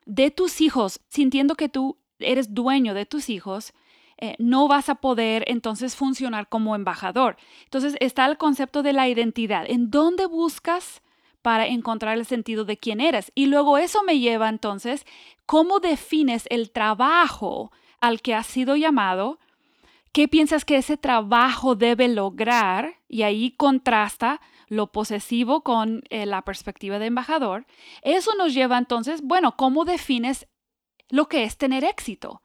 de 0.06 0.30
tus 0.30 0.62
hijos, 0.62 1.00
sintiendo 1.08 1.56
que 1.56 1.68
tú 1.68 1.98
eres 2.18 2.54
dueño 2.54 2.94
de 2.94 3.04
tus 3.04 3.28
hijos, 3.28 3.74
eh, 4.20 4.36
no 4.38 4.68
vas 4.68 4.88
a 4.88 4.96
poder 4.96 5.44
entonces 5.46 5.96
funcionar 5.96 6.48
como 6.48 6.74
embajador. 6.74 7.36
Entonces 7.64 7.96
está 8.00 8.26
el 8.26 8.36
concepto 8.36 8.82
de 8.82 8.92
la 8.92 9.08
identidad. 9.08 9.64
¿En 9.68 9.90
dónde 9.90 10.26
buscas 10.26 11.02
para 11.42 11.66
encontrar 11.66 12.18
el 12.18 12.26
sentido 12.26 12.64
de 12.64 12.76
quién 12.76 13.00
eres? 13.00 13.32
Y 13.34 13.46
luego 13.46 13.78
eso 13.78 14.02
me 14.02 14.18
lleva 14.18 14.48
entonces, 14.48 15.06
¿cómo 15.46 15.80
defines 15.80 16.44
el 16.50 16.70
trabajo 16.70 17.72
al 18.00 18.20
que 18.20 18.34
has 18.34 18.46
sido 18.46 18.76
llamado? 18.76 19.38
¿Qué 20.12 20.28
piensas 20.28 20.64
que 20.64 20.76
ese 20.76 20.96
trabajo 20.96 21.74
debe 21.74 22.08
lograr? 22.08 22.96
Y 23.08 23.22
ahí 23.22 23.52
contrasta 23.52 24.40
lo 24.68 24.92
posesivo 24.92 25.62
con 25.62 26.02
eh, 26.10 26.26
la 26.26 26.42
perspectiva 26.42 26.98
de 26.98 27.06
embajador. 27.06 27.66
Eso 28.02 28.34
nos 28.36 28.52
lleva 28.52 28.76
entonces, 28.76 29.22
bueno, 29.22 29.56
¿cómo 29.56 29.84
defines 29.84 30.46
lo 31.08 31.28
que 31.28 31.44
es 31.44 31.56
tener 31.56 31.84
éxito? 31.84 32.42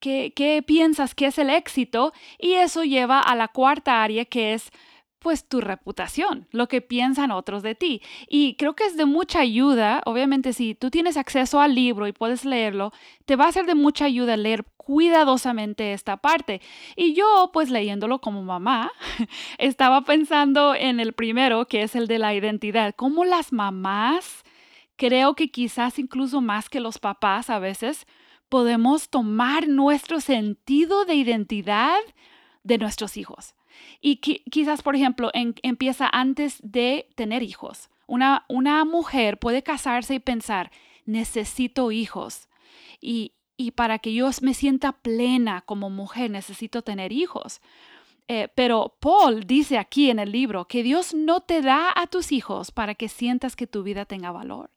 ¿Qué, 0.00 0.62
piensas 0.66 1.14
que 1.14 1.26
es 1.26 1.38
el 1.38 1.50
éxito? 1.50 2.12
Y 2.38 2.54
eso 2.54 2.84
lleva 2.84 3.20
a 3.20 3.34
la 3.34 3.48
cuarta 3.48 4.02
área 4.02 4.24
que 4.24 4.54
es 4.54 4.70
pues 5.18 5.48
tu 5.48 5.62
reputación, 5.62 6.46
lo 6.50 6.68
que 6.68 6.82
piensan 6.82 7.30
otros 7.30 7.62
de 7.62 7.74
ti. 7.74 8.02
Y 8.28 8.56
creo 8.56 8.74
que 8.76 8.84
es 8.84 8.98
de 8.98 9.06
mucha 9.06 9.40
ayuda, 9.40 10.02
obviamente 10.04 10.52
si 10.52 10.74
tú 10.74 10.90
tienes 10.90 11.16
acceso 11.16 11.62
al 11.62 11.74
libro 11.74 12.06
y 12.06 12.12
puedes 12.12 12.44
leerlo, 12.44 12.92
te 13.24 13.34
va 13.34 13.46
a 13.46 13.52
ser 13.52 13.64
de 13.64 13.74
mucha 13.74 14.04
ayuda 14.04 14.36
leer 14.36 14.66
cuidadosamente 14.76 15.94
esta 15.94 16.18
parte. 16.18 16.60
Y 16.94 17.14
yo, 17.14 17.50
pues 17.52 17.70
leyéndolo 17.70 18.20
como 18.20 18.42
mamá, 18.42 18.92
estaba 19.58 20.02
pensando 20.02 20.74
en 20.74 21.00
el 21.00 21.14
primero, 21.14 21.66
que 21.66 21.82
es 21.82 21.96
el 21.96 22.06
de 22.06 22.18
la 22.18 22.34
identidad, 22.34 22.94
cómo 22.94 23.24
las 23.24 23.52
mamás, 23.52 24.44
creo 24.96 25.34
que 25.34 25.50
quizás 25.50 25.98
incluso 25.98 26.40
más 26.40 26.68
que 26.68 26.80
los 26.80 26.98
papás 26.98 27.50
a 27.50 27.58
veces, 27.58 28.06
podemos 28.54 29.08
tomar 29.08 29.66
nuestro 29.66 30.20
sentido 30.20 31.04
de 31.06 31.16
identidad 31.16 31.98
de 32.62 32.78
nuestros 32.78 33.16
hijos. 33.16 33.56
Y 34.00 34.18
quizás, 34.18 34.80
por 34.80 34.94
ejemplo, 34.94 35.32
empieza 35.34 36.08
antes 36.08 36.60
de 36.62 37.08
tener 37.16 37.42
hijos. 37.42 37.90
Una, 38.06 38.44
una 38.48 38.84
mujer 38.84 39.40
puede 39.40 39.64
casarse 39.64 40.14
y 40.14 40.18
pensar, 40.20 40.70
necesito 41.04 41.90
hijos. 41.90 42.48
Y, 43.00 43.32
y 43.56 43.72
para 43.72 43.98
que 43.98 44.14
yo 44.14 44.30
me 44.40 44.54
sienta 44.54 44.92
plena 44.92 45.62
como 45.62 45.90
mujer, 45.90 46.30
necesito 46.30 46.82
tener 46.82 47.10
hijos. 47.10 47.60
Eh, 48.28 48.46
pero 48.54 48.94
Paul 49.00 49.48
dice 49.48 49.78
aquí 49.78 50.10
en 50.10 50.20
el 50.20 50.30
libro 50.30 50.66
que 50.68 50.84
Dios 50.84 51.12
no 51.12 51.40
te 51.40 51.60
da 51.60 51.92
a 51.92 52.06
tus 52.06 52.30
hijos 52.30 52.70
para 52.70 52.94
que 52.94 53.08
sientas 53.08 53.56
que 53.56 53.66
tu 53.66 53.82
vida 53.82 54.04
tenga 54.04 54.30
valor. 54.30 54.70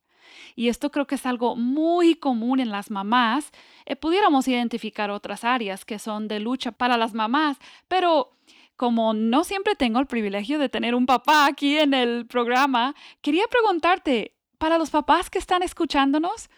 Y 0.57 0.69
esto 0.69 0.89
creo 0.89 1.05
que 1.05 1.15
es 1.15 1.27
algo 1.27 1.55
muy 1.55 2.15
común 2.15 2.59
en 2.59 2.71
las 2.71 2.89
mamás. 2.89 3.51
Eh, 3.85 3.95
pudiéramos 3.95 4.47
identificar 4.47 5.11
otras 5.11 5.43
áreas 5.43 5.85
que 5.85 5.99
son 5.99 6.27
de 6.27 6.39
lucha 6.39 6.71
para 6.71 6.97
las 6.97 7.13
mamás, 7.13 7.57
pero 7.87 8.31
como 8.75 9.13
no 9.13 9.43
siempre 9.43 9.75
tengo 9.75 9.99
el 9.99 10.07
privilegio 10.07 10.57
de 10.57 10.67
tener 10.67 10.95
un 10.95 11.05
papá 11.05 11.45
aquí 11.45 11.77
en 11.77 11.93
el 11.93 12.25
programa, 12.25 12.95
quería 13.21 13.45
preguntarte, 13.47 14.33
para 14.57 14.79
los 14.79 14.89
papás 14.89 15.29
que 15.29 15.37
están 15.37 15.61
escuchándonos, 15.61 16.49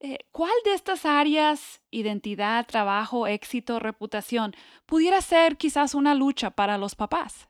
eh, 0.00 0.18
¿cuál 0.30 0.52
de 0.66 0.74
estas 0.74 1.06
áreas, 1.06 1.80
identidad, 1.90 2.66
trabajo, 2.66 3.26
éxito, 3.26 3.78
reputación, 3.78 4.54
pudiera 4.84 5.22
ser 5.22 5.56
quizás 5.56 5.94
una 5.94 6.14
lucha 6.14 6.50
para 6.50 6.76
los 6.76 6.94
papás? 6.94 7.48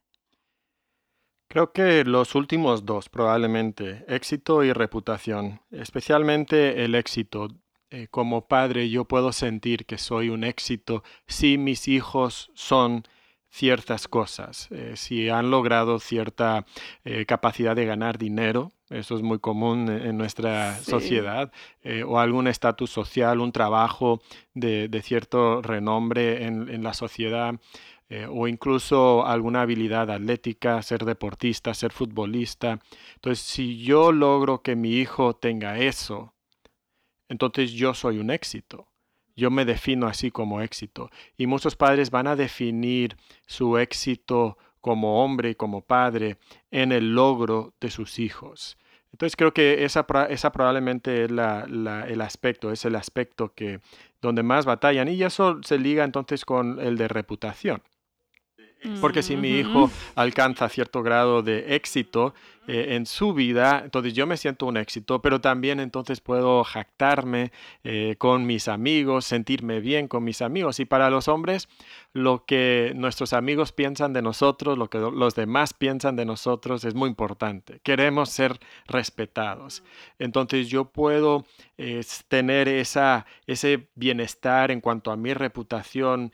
Creo 1.52 1.70
que 1.70 2.02
los 2.04 2.34
últimos 2.34 2.86
dos, 2.86 3.10
probablemente, 3.10 4.06
éxito 4.08 4.64
y 4.64 4.72
reputación, 4.72 5.60
especialmente 5.70 6.82
el 6.82 6.94
éxito. 6.94 7.48
Eh, 7.90 8.06
como 8.10 8.48
padre 8.48 8.88
yo 8.88 9.04
puedo 9.04 9.32
sentir 9.32 9.84
que 9.84 9.98
soy 9.98 10.30
un 10.30 10.44
éxito 10.44 11.04
si 11.26 11.58
mis 11.58 11.88
hijos 11.88 12.50
son 12.54 13.02
ciertas 13.50 14.08
cosas, 14.08 14.68
eh, 14.70 14.94
si 14.96 15.28
han 15.28 15.50
logrado 15.50 15.98
cierta 15.98 16.64
eh, 17.04 17.26
capacidad 17.26 17.76
de 17.76 17.84
ganar 17.84 18.16
dinero, 18.16 18.72
eso 18.88 19.14
es 19.14 19.20
muy 19.20 19.38
común 19.38 19.90
en 19.90 20.16
nuestra 20.16 20.78
sociedad, 20.78 21.52
o 22.06 22.18
algún 22.18 22.46
estatus 22.46 22.90
social, 22.90 23.40
un 23.40 23.50
trabajo 23.50 24.20
de, 24.52 24.88
cierto 25.02 25.62
renombre 25.62 26.44
en 26.44 26.82
la 26.82 26.92
sociedad. 26.92 27.54
Eh, 28.14 28.26
o 28.30 28.46
incluso 28.46 29.24
alguna 29.26 29.62
habilidad 29.62 30.10
atlética, 30.10 30.82
ser 30.82 31.06
deportista, 31.06 31.72
ser 31.72 31.92
futbolista. 31.92 32.78
Entonces, 33.14 33.42
si 33.42 33.82
yo 33.82 34.12
logro 34.12 34.60
que 34.60 34.76
mi 34.76 34.96
hijo 34.96 35.34
tenga 35.34 35.78
eso, 35.78 36.34
entonces 37.30 37.72
yo 37.72 37.94
soy 37.94 38.18
un 38.18 38.30
éxito. 38.30 38.86
Yo 39.34 39.50
me 39.50 39.64
defino 39.64 40.06
así 40.08 40.30
como 40.30 40.60
éxito. 40.60 41.08
Y 41.38 41.46
muchos 41.46 41.74
padres 41.74 42.10
van 42.10 42.26
a 42.26 42.36
definir 42.36 43.16
su 43.46 43.78
éxito 43.78 44.58
como 44.82 45.24
hombre 45.24 45.48
y 45.48 45.54
como 45.54 45.80
padre 45.80 46.36
en 46.70 46.92
el 46.92 47.14
logro 47.14 47.72
de 47.80 47.90
sus 47.90 48.18
hijos. 48.18 48.76
Entonces 49.12 49.36
creo 49.36 49.54
que 49.54 49.84
esa, 49.84 50.06
esa 50.28 50.52
probablemente 50.52 51.24
es 51.24 51.30
el 51.30 52.20
aspecto, 52.20 52.72
es 52.72 52.84
el 52.84 52.96
aspecto 52.96 53.54
que 53.54 53.80
donde 54.20 54.42
más 54.42 54.66
batallan 54.66 55.08
y 55.08 55.22
eso 55.22 55.60
se 55.62 55.78
liga 55.78 56.04
entonces 56.04 56.44
con 56.44 56.78
el 56.78 56.98
de 56.98 57.08
reputación. 57.08 57.82
Porque 59.00 59.22
si 59.22 59.36
mi 59.36 59.50
hijo 59.50 59.90
alcanza 60.14 60.68
cierto 60.68 61.02
grado 61.02 61.42
de 61.42 61.76
éxito 61.76 62.34
eh, 62.66 62.94
en 62.94 63.06
su 63.06 63.34
vida, 63.34 63.82
entonces 63.84 64.12
yo 64.12 64.26
me 64.26 64.36
siento 64.36 64.66
un 64.66 64.76
éxito, 64.76 65.20
pero 65.20 65.40
también 65.40 65.80
entonces 65.80 66.20
puedo 66.20 66.62
jactarme 66.64 67.52
eh, 67.84 68.16
con 68.18 68.46
mis 68.46 68.68
amigos, 68.68 69.24
sentirme 69.24 69.80
bien 69.80 70.08
con 70.08 70.24
mis 70.24 70.42
amigos. 70.42 70.80
Y 70.80 70.84
para 70.84 71.10
los 71.10 71.28
hombres, 71.28 71.68
lo 72.12 72.44
que 72.44 72.92
nuestros 72.94 73.32
amigos 73.32 73.72
piensan 73.72 74.12
de 74.12 74.22
nosotros, 74.22 74.78
lo 74.78 74.90
que 74.90 74.98
los 74.98 75.34
demás 75.34 75.74
piensan 75.74 76.16
de 76.16 76.24
nosotros 76.24 76.84
es 76.84 76.94
muy 76.94 77.08
importante. 77.08 77.80
Queremos 77.82 78.30
ser 78.30 78.58
respetados. 78.86 79.82
Entonces 80.18 80.68
yo 80.68 80.84
puedo 80.86 81.44
eh, 81.78 82.04
tener 82.28 82.68
esa, 82.68 83.26
ese 83.46 83.88
bienestar 83.94 84.70
en 84.70 84.80
cuanto 84.80 85.10
a 85.10 85.16
mi 85.16 85.34
reputación 85.34 86.32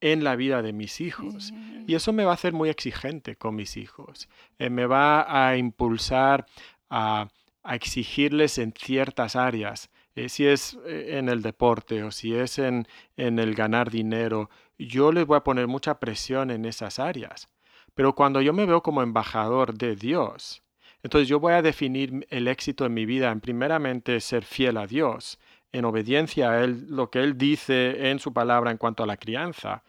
en 0.00 0.24
la 0.24 0.36
vida 0.36 0.62
de 0.62 0.72
mis 0.72 1.00
hijos. 1.00 1.52
Y 1.86 1.94
eso 1.94 2.12
me 2.12 2.24
va 2.24 2.32
a 2.32 2.34
hacer 2.34 2.52
muy 2.52 2.68
exigente 2.68 3.36
con 3.36 3.54
mis 3.54 3.76
hijos. 3.76 4.28
Eh, 4.58 4.70
me 4.70 4.86
va 4.86 5.48
a 5.48 5.56
impulsar 5.56 6.46
a, 6.90 7.28
exigirles 7.64 8.58
en 8.58 8.72
ciertas 8.72 9.36
áreas. 9.36 9.90
Eh, 10.14 10.28
si 10.28 10.46
es 10.46 10.78
eh, 10.86 11.18
en 11.18 11.28
el 11.28 11.42
deporte 11.42 12.02
o 12.02 12.10
si 12.10 12.34
es 12.34 12.58
en, 12.58 12.86
en 13.16 13.38
el 13.38 13.54
ganar 13.54 13.90
dinero, 13.90 14.48
yo 14.78 15.12
les 15.12 15.26
voy 15.26 15.36
a 15.36 15.44
poner 15.44 15.66
mucha 15.66 15.98
presión 16.00 16.50
en 16.50 16.64
esas 16.64 16.98
áreas. 16.98 17.48
Pero 17.94 18.14
cuando 18.14 18.40
yo 18.40 18.52
me 18.52 18.64
veo 18.64 18.82
como 18.82 19.02
embajador 19.02 19.74
de 19.74 19.96
Dios, 19.96 20.62
entonces 21.02 21.28
yo 21.28 21.40
voy 21.40 21.52
a 21.52 21.62
definir 21.62 22.26
el 22.30 22.48
éxito 22.48 22.86
en 22.86 22.94
mi 22.94 23.06
vida 23.06 23.30
en 23.30 23.40
primeramente 23.40 24.20
ser 24.20 24.44
fiel 24.44 24.76
a 24.76 24.86
Dios 24.86 25.38
en 25.72 25.84
obediencia 25.84 26.50
a 26.50 26.64
él, 26.64 26.86
lo 26.88 27.10
que 27.10 27.20
él 27.20 27.36
dice 27.36 28.10
en 28.10 28.18
su 28.18 28.32
palabra 28.32 28.70
en 28.70 28.78
cuanto 28.78 29.02
a 29.02 29.06
la 29.06 29.16
crianza. 29.16 29.82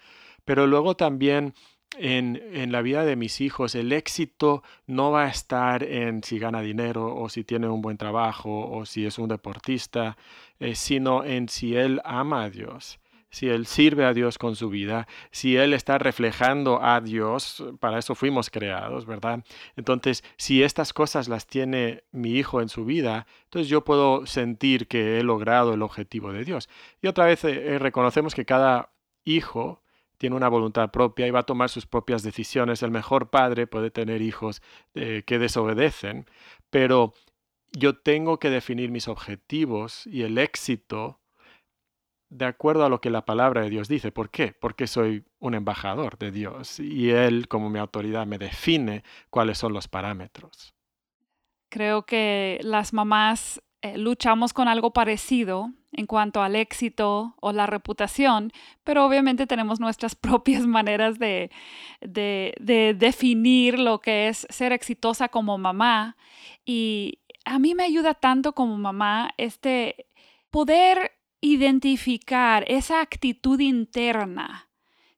Pero 0.46 0.68
luego 0.68 0.96
también 0.96 1.54
en, 1.98 2.42
en, 2.54 2.72
la 2.72 2.82
vida 2.82 3.04
de 3.04 3.16
mis 3.16 3.42
hijos, 3.42 3.76
el 3.76 3.92
éxito 3.92 4.64
no 4.88 5.12
va 5.12 5.26
a 5.26 5.30
estar 5.30 5.84
en 5.84 6.24
si 6.24 6.40
gana 6.40 6.62
dinero 6.62 7.16
o 7.16 7.30
si 7.30 7.44
tiene 7.44 7.68
un 7.68 7.82
buen 7.82 7.98
trabajo 7.98 8.70
o 8.70 8.86
si 8.86 9.06
es 9.06 9.18
un 9.20 9.30
deportista, 9.30 10.18
eh, 10.60 10.76
sino 10.76 11.24
en 11.24 11.50
si 11.50 11.76
él 11.76 12.02
ama 12.04 12.44
a 12.44 12.50
Dios 12.50 13.00
si 13.30 13.50
él 13.50 13.66
sirve 13.66 14.06
a 14.06 14.14
Dios 14.14 14.38
con 14.38 14.56
su 14.56 14.70
vida, 14.70 15.08
si 15.32 15.56
él 15.56 15.74
está 15.74 15.98
reflejando 15.98 16.82
a 16.82 17.00
Dios, 17.02 17.64
para 17.80 18.00
eso 18.00 18.16
fuimos 18.16 18.50
creados, 18.50 19.06
¿verdad? 19.06 19.44
Entonces, 19.76 20.24
si 20.38 20.64
estas 20.64 20.94
cosas 20.94 21.28
las 21.28 21.46
tiene 21.48 22.04
mi 22.12 22.32
hijo 22.32 22.62
en 22.62 22.70
su 22.70 22.86
vida, 22.86 23.28
entonces 23.44 23.70
yo 23.70 23.84
puedo 23.84 24.26
sentir 24.26 24.88
que 24.88 25.20
he 25.20 25.24
logrado 25.24 25.74
el 25.74 25.82
objetivo 25.82 26.32
de 26.34 26.44
Dios. 26.44 26.70
Y 27.02 27.08
otra 27.08 27.26
vez 27.26 27.44
eh, 27.44 27.76
eh, 27.76 27.80
reconocemos 27.80 28.34
que 28.34 28.46
cada 28.46 28.92
hijo 29.24 29.84
tiene 30.18 30.36
una 30.36 30.50
voluntad 30.50 30.92
propia 30.92 31.28
y 31.28 31.32
va 31.32 31.40
a 31.40 31.44
tomar 31.44 31.70
sus 31.70 31.86
propias 31.86 32.24
decisiones. 32.24 32.84
El 32.84 32.92
mejor 32.92 33.30
padre 33.30 33.68
puede 33.68 33.90
tener 33.90 34.22
hijos 34.22 34.62
eh, 34.94 35.24
que 35.26 35.40
desobedecen, 35.40 36.26
pero 36.70 37.14
yo 37.72 37.98
tengo 37.98 38.40
que 38.40 38.50
definir 38.50 38.92
mis 38.92 39.08
objetivos 39.08 40.06
y 40.08 40.24
el 40.24 40.38
éxito 40.38 41.19
de 42.30 42.46
acuerdo 42.46 42.86
a 42.86 42.90
lo 42.90 43.02
que 43.02 43.10
la 43.10 43.26
palabra 43.26 43.62
de 43.62 43.70
Dios 43.70 43.88
dice. 43.88 44.12
¿Por 44.12 44.30
qué? 44.30 44.54
Porque 44.54 44.88
soy 44.88 45.26
un 45.40 45.56
embajador 45.56 46.18
de 46.18 46.32
Dios 46.32 46.80
y 46.80 47.10
Él 47.10 47.48
como 47.48 47.70
mi 47.70 47.80
autoridad 47.80 48.26
me 48.26 48.38
define 48.38 49.04
cuáles 49.30 49.58
son 49.58 49.74
los 49.74 49.88
parámetros. 49.88 50.74
Creo 51.70 52.06
que 52.06 52.60
las 52.64 52.94
mamás 52.94 53.62
eh, 53.82 53.98
luchamos 53.98 54.54
con 54.54 54.68
algo 54.68 54.92
parecido 54.92 55.72
en 55.92 56.06
cuanto 56.06 56.42
al 56.42 56.56
éxito 56.56 57.36
o 57.42 57.52
la 57.52 57.66
reputación, 57.66 58.52
pero 58.84 59.06
obviamente 59.06 59.48
tenemos 59.48 59.80
nuestras 59.80 60.16
propias 60.16 60.68
maneras 60.68 61.18
de, 61.18 61.50
de, 62.02 62.96
definir 62.98 63.80
lo 63.80 64.00
que 64.00 64.28
es 64.28 64.46
ser 64.50 64.72
exitosa 64.72 65.30
como 65.30 65.58
mamá. 65.58 66.16
Y 66.66 67.20
a 67.46 67.58
mí 67.58 67.74
me 67.74 67.84
ayuda 67.84 68.14
tanto 68.14 68.54
como 68.54 68.78
mamá 68.78 69.32
este 69.38 70.08
poder 70.52 71.19
identificar 71.42 72.66
esa 72.68 73.02
actitud 73.02 73.60
interna 73.60 74.70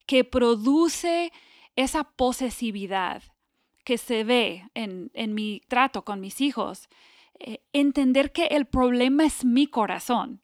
que 0.05 0.23
produce 0.23 1.31
esa 1.75 2.03
posesividad 2.03 3.23
que 3.83 3.97
se 3.97 4.23
ve 4.23 4.69
en, 4.73 5.09
en 5.13 5.33
mi 5.33 5.61
trato 5.67 6.03
con 6.03 6.19
mis 6.19 6.41
hijos 6.41 6.89
eh, 7.43 7.59
entender 7.73 8.31
que 8.31 8.45
el 8.47 8.65
problema 8.65 9.25
es 9.25 9.43
mi 9.43 9.65
corazón. 9.65 10.41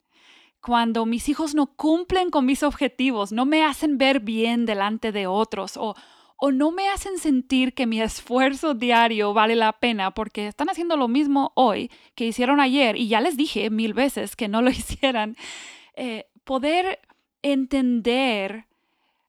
Cuando 0.62 1.06
mis 1.06 1.30
hijos 1.30 1.54
no 1.54 1.68
cumplen 1.76 2.32
con 2.32 2.46
mis 2.46 2.64
objetivos, 2.64 3.32
no 3.32 3.46
me 3.46 3.64
hacen 3.64 4.00
ver 4.00 4.20
bien 4.20 4.66
delante 4.66 5.12
de 5.12 5.28
otros 5.28 5.78
o, 5.78 5.96
o 6.38 6.52
no 6.52 6.72
me 6.72 6.88
hacen 6.90 7.18
sentir 7.18 7.74
que 7.74 7.88
mi 7.88 8.02
esfuerzo 8.02 8.76
diario 8.76 9.34
vale 9.34 9.56
la 9.56 9.74
pena 9.74 10.12
porque 10.12 10.48
están 10.48 10.70
haciendo 10.70 10.96
lo 10.96 11.08
mismo 11.08 11.52
hoy 11.56 11.92
que 12.16 12.28
hicieron 12.28 12.60
ayer 12.60 12.96
y 12.96 13.08
ya 13.08 13.22
les 13.22 13.38
dije 13.38 13.70
mil 13.70 13.94
veces 13.94 14.36
que 14.36 14.48
no 14.48 14.62
lo 14.62 14.70
hicieran, 14.72 15.36
eh, 15.96 16.28
poder 16.44 17.00
entender 17.42 18.68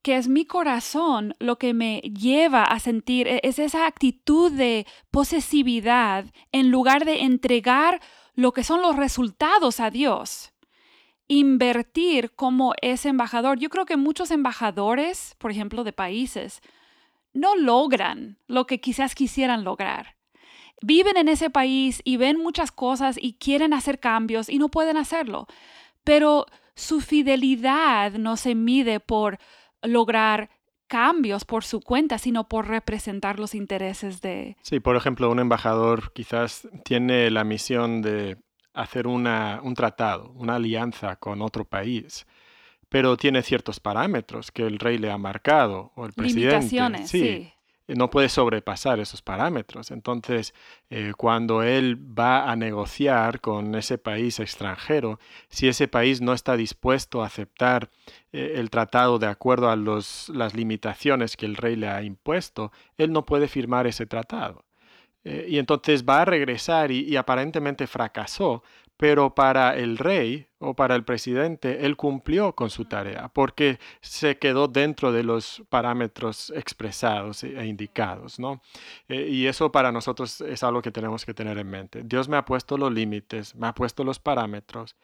que 0.02 0.16
es 0.16 0.28
mi 0.28 0.44
corazón 0.44 1.34
lo 1.38 1.58
que 1.58 1.74
me 1.74 2.00
lleva 2.00 2.62
a 2.64 2.78
sentir, 2.78 3.26
e-, 3.26 3.40
es 3.42 3.58
esa 3.58 3.86
actitud 3.86 4.52
de 4.52 4.86
posesividad 5.10 6.26
en 6.52 6.70
lugar 6.70 7.04
de 7.04 7.22
entregar 7.22 8.00
lo 8.34 8.52
que 8.52 8.64
son 8.64 8.82
los 8.82 8.96
resultados 8.96 9.80
a 9.80 9.90
Dios. 9.90 10.52
Invertir 11.26 12.34
como 12.34 12.72
ese 12.80 13.10
embajador. 13.10 13.58
Yo 13.58 13.68
creo 13.68 13.84
que 13.84 13.96
muchos 13.96 14.30
embajadores, 14.30 15.34
por 15.38 15.50
ejemplo, 15.50 15.84
de 15.84 15.92
países, 15.92 16.62
no 17.32 17.56
logran 17.56 18.38
lo 18.46 18.66
que 18.66 18.80
quizás 18.80 19.14
quisieran 19.14 19.64
lograr. 19.64 20.16
Viven 20.80 21.16
en 21.16 21.28
ese 21.28 21.50
país 21.50 22.00
y 22.04 22.16
ven 22.16 22.38
muchas 22.38 22.70
cosas 22.70 23.18
y 23.20 23.34
quieren 23.34 23.72
hacer 23.72 23.98
cambios 23.98 24.48
y 24.48 24.58
no 24.58 24.68
pueden 24.68 24.96
hacerlo. 24.96 25.46
Pero 26.04 26.46
su 26.74 27.00
fidelidad 27.00 28.12
no 28.12 28.36
se 28.36 28.54
mide 28.54 29.00
por 29.00 29.38
lograr 29.82 30.50
cambios 30.86 31.44
por 31.44 31.64
su 31.64 31.80
cuenta, 31.80 32.18
sino 32.18 32.48
por 32.48 32.68
representar 32.68 33.38
los 33.38 33.54
intereses 33.54 34.20
de... 34.20 34.56
Sí, 34.62 34.80
por 34.80 34.96
ejemplo, 34.96 35.30
un 35.30 35.38
embajador 35.38 36.12
quizás 36.12 36.66
tiene 36.84 37.30
la 37.30 37.44
misión 37.44 38.00
de 38.00 38.38
hacer 38.72 39.06
una, 39.06 39.60
un 39.62 39.74
tratado, 39.74 40.30
una 40.36 40.54
alianza 40.54 41.16
con 41.16 41.42
otro 41.42 41.64
país, 41.64 42.26
pero 42.88 43.16
tiene 43.16 43.42
ciertos 43.42 43.80
parámetros 43.80 44.50
que 44.50 44.62
el 44.62 44.78
rey 44.78 44.98
le 44.98 45.10
ha 45.10 45.18
marcado 45.18 45.92
o 45.94 46.06
el 46.06 46.12
presidente. 46.12 46.56
Limitaciones, 46.56 47.10
sí. 47.10 47.52
Eh, 47.88 47.94
no 47.96 48.10
puede 48.10 48.28
sobrepasar 48.28 49.00
esos 49.00 49.22
parámetros. 49.22 49.90
Entonces, 49.90 50.54
eh, 50.90 51.12
cuando 51.16 51.62
él 51.62 51.96
va 51.96 52.50
a 52.50 52.54
negociar 52.54 53.40
con 53.40 53.74
ese 53.74 53.98
país 53.98 54.38
extranjero, 54.38 55.18
si 55.48 55.68
ese 55.68 55.88
país 55.88 56.20
no 56.20 56.34
está 56.34 56.56
dispuesto 56.56 57.22
a 57.22 57.26
aceptar 57.26 57.90
eh, 58.32 58.52
el 58.56 58.68
tratado 58.70 59.18
de 59.18 59.26
acuerdo 59.26 59.70
a 59.70 59.76
los, 59.76 60.28
las 60.28 60.54
limitaciones 60.54 61.36
que 61.36 61.46
el 61.46 61.56
rey 61.56 61.76
le 61.76 61.88
ha 61.88 62.02
impuesto, 62.02 62.72
él 62.98 63.10
no 63.10 63.24
puede 63.24 63.48
firmar 63.48 63.86
ese 63.86 64.06
tratado. 64.06 64.64
y 65.24 65.58
entonces 65.58 66.04
va 66.04 66.22
a 66.22 66.24
regresar 66.24 66.90
y 66.90 67.16
aparentemente 67.16 67.86
fracasó 67.86 68.62
pero 68.98 69.34
para 69.34 69.76
el 69.76 69.96
rey 69.96 70.48
o 70.58 70.74
para 70.74 70.96
el 70.96 71.04
presidente, 71.04 71.86
él 71.86 71.96
cumplió 71.96 72.54
con 72.54 72.68
su 72.68 72.84
tarea 72.84 73.28
porque 73.28 73.78
se 74.00 74.38
quedó 74.38 74.66
dentro 74.66 75.12
de 75.12 75.22
los 75.22 75.62
parámetros 75.70 76.52
expresados 76.54 77.44
e 77.44 77.64
indicados, 77.64 78.40
¿no? 78.40 78.60
Eh, 79.08 79.28
y 79.30 79.46
eso 79.46 79.70
para 79.70 79.92
nosotros 79.92 80.40
es 80.40 80.62
algo 80.64 80.82
que 80.82 80.90
tenemos 80.90 81.24
que 81.24 81.32
tener 81.32 81.56
en 81.58 81.70
mente. 81.70 82.02
Dios 82.04 82.28
me 82.28 82.36
ha 82.36 82.44
puesto 82.44 82.76
los 82.76 82.92
límites, 82.92 83.54
me 83.54 83.68
ha 83.68 83.72
puesto 83.72 84.02
los 84.02 84.18
parámetros 84.18 84.96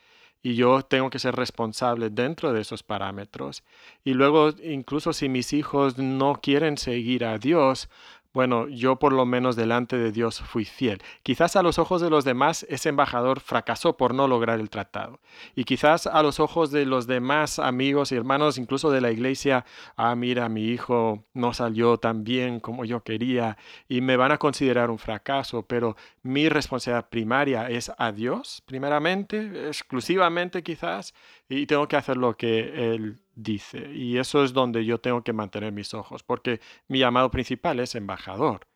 y 0.45 0.57
yo 0.57 0.83
tengo 0.83 1.09
que 1.09 1.19
ser 1.19 1.35
responsable 1.35 2.11
dentro 2.11 2.53
de 2.53 2.61
esos 2.61 2.83
parámetros. 2.83 3.65
Y 4.05 4.13
luego, 4.13 4.51
incluso 4.63 5.15
si 5.15 5.31
mis 5.31 5.55
hijos 5.55 5.97
no 5.97 6.35
quieren 6.43 6.77
seguir 6.77 7.25
a 7.25 7.39
Dios, 7.39 7.89
bueno, 8.35 8.67
yo 8.69 8.97
por 8.97 9.13
lo 9.13 9.25
menos 9.25 9.55
delante 9.55 9.97
de 9.97 10.11
Dios 10.11 10.41
fui 10.41 10.65
fiel. 10.65 11.01
Quizás 11.23 11.55
a 11.55 11.63
los 11.63 11.79
ojos 11.79 12.03
de 12.03 12.11
los 12.11 12.25
demás 12.25 12.67
ese 12.69 12.89
embajador 12.89 13.39
fracasó 13.39 13.97
por 13.97 14.13
no 14.13 14.27
lograr 14.27 14.59
el 14.59 14.71
tratado. 14.71 15.21
Y 15.55 15.65
quizás 15.65 16.09
a 16.09 16.21
los 16.23 16.41
ojos 16.41 16.73
de 16.73 16.85
los 16.85 17.07
demás 17.07 17.61
amigos 17.61 18.11
y 18.11 18.17
hermanos, 18.17 18.59
incluso 18.59 18.91
de 18.91 19.01
la 19.01 19.13
iglesia, 19.13 19.65
ah, 19.97 20.17
mira, 20.17 20.49
mi 20.49 20.67
hijo 20.67 21.25
no 21.33 21.55
salió 21.55 21.97
tan 21.99 22.25
bien 22.25 22.59
como 22.59 22.85
yo 22.85 23.05
quería 23.05 23.57
y 23.89 24.01
me 24.01 24.17
van 24.17 24.33
a 24.33 24.39
considerar 24.39 24.91
un 24.91 24.99
fracaso, 24.99 25.63
pero 25.63 25.97
mi 26.23 26.49
responsabilidad 26.49 27.09
primaria 27.09 27.71
es 27.71 27.93
a 27.97 28.11
Dios, 28.11 28.63
primeramente, 28.67 29.69
exclusivamente 29.69 30.65
quizás, 30.65 31.15
y 31.49 31.67
tengo 31.67 31.89
que 31.89 31.97
hacer 31.97 32.17
lo 32.17 32.37
que 32.37 32.95
Él 32.95 33.21
dice. 33.35 33.93
Y 33.95 34.19
eso 34.19 34.45
es 34.45 34.53
donde 34.53 34.85
yo 34.85 34.99
tengo 34.99 35.23
que 35.23 35.33
mantener 35.33 35.73
mis 35.73 35.95
ojos, 35.95 36.23
porque 36.23 36.61
mi 36.89 36.99
llamado 36.99 37.31
principal 37.31 37.81
es 37.81 37.95
embajador 37.95 38.67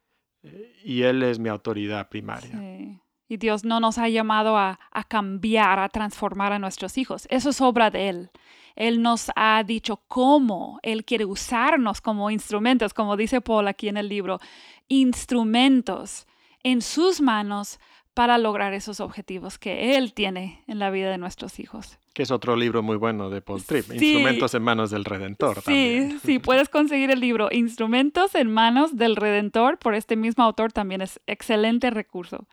eh, 0.42 0.76
y 0.84 1.02
Él 1.02 1.22
es 1.22 1.38
mi 1.38 1.48
autoridad 1.48 2.08
primaria. 2.08 3.00
Y 3.30 3.36
Dios 3.36 3.64
no 3.64 3.78
nos 3.80 3.98
ha 3.98 4.08
llamado 4.08 4.56
a, 4.56 4.80
a, 4.90 5.04
cambiar, 5.04 5.78
a 5.78 5.88
transformar 5.88 6.52
a 6.52 6.58
nuestros 6.58 6.96
hijos. 6.96 7.26
Eso 7.30 7.50
es 7.50 7.60
obra 7.60 7.90
de 7.90 8.08
Él. 8.08 8.30
Él 8.74 9.02
nos 9.02 9.30
ha 9.34 9.62
dicho 9.64 10.02
cómo 10.08 10.78
Él 10.82 11.04
quiere 11.04 11.24
usarnos 11.24 12.00
como 12.00 12.30
instrumentos, 12.30 12.94
como 12.94 13.16
dice 13.16 13.40
Paul 13.40 13.68
aquí 13.68 13.88
en 13.88 13.96
el 13.96 14.08
libro, 14.08 14.38
instrumentos 14.86 16.26
en 16.62 16.80
sus 16.80 17.20
manos 17.20 17.80
para 18.14 18.38
lograr 18.38 18.72
esos 18.74 19.00
objetivos 19.00 19.58
que 19.58 19.96
Él 19.96 20.14
tiene 20.14 20.64
en 20.66 20.78
la 20.78 20.90
vida 20.90 21.10
de 21.10 21.18
nuestros 21.18 21.58
hijos 21.60 21.98
que 22.18 22.24
es 22.24 22.32
otro 22.32 22.56
libro 22.56 22.82
muy 22.82 22.96
bueno 22.96 23.30
de 23.30 23.40
Paul 23.40 23.62
Tripp, 23.62 23.92
Instrumentos 23.92 24.52
en 24.52 24.60
manos 24.64 24.90
del 24.90 25.04
Redentor. 25.04 25.62
Sí, 25.64 26.18
sí, 26.24 26.40
puedes 26.40 26.68
conseguir 26.68 27.12
el 27.12 27.20
libro 27.20 27.48
Instrumentos 27.52 28.34
en 28.34 28.50
manos 28.50 28.96
del 28.96 29.14
Redentor 29.14 29.78
por 29.78 29.94
este 29.94 30.16
mismo 30.16 30.42
autor, 30.42 30.72
también 30.72 31.00
es 31.00 31.20
excelente 31.28 31.90
recurso. 31.90 32.48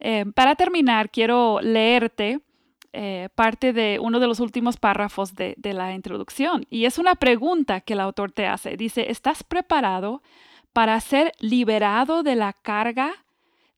Eh, 0.00 0.24
para 0.34 0.56
terminar, 0.56 1.10
quiero 1.10 1.60
leerte 1.60 2.40
eh, 2.92 3.28
parte 3.36 3.72
de 3.72 4.00
uno 4.00 4.18
de 4.18 4.26
los 4.26 4.40
últimos 4.40 4.78
párrafos 4.78 5.36
de, 5.36 5.54
de 5.58 5.74
la 5.74 5.94
introducción 5.94 6.66
y 6.68 6.86
es 6.86 6.98
una 6.98 7.14
pregunta 7.14 7.82
que 7.82 7.92
el 7.92 8.00
autor 8.00 8.32
te 8.32 8.48
hace. 8.48 8.76
Dice, 8.76 9.12
¿estás 9.12 9.44
preparado 9.44 10.24
para 10.72 10.98
ser 10.98 11.34
liberado 11.38 12.24
de 12.24 12.34
la 12.34 12.52
carga 12.52 13.12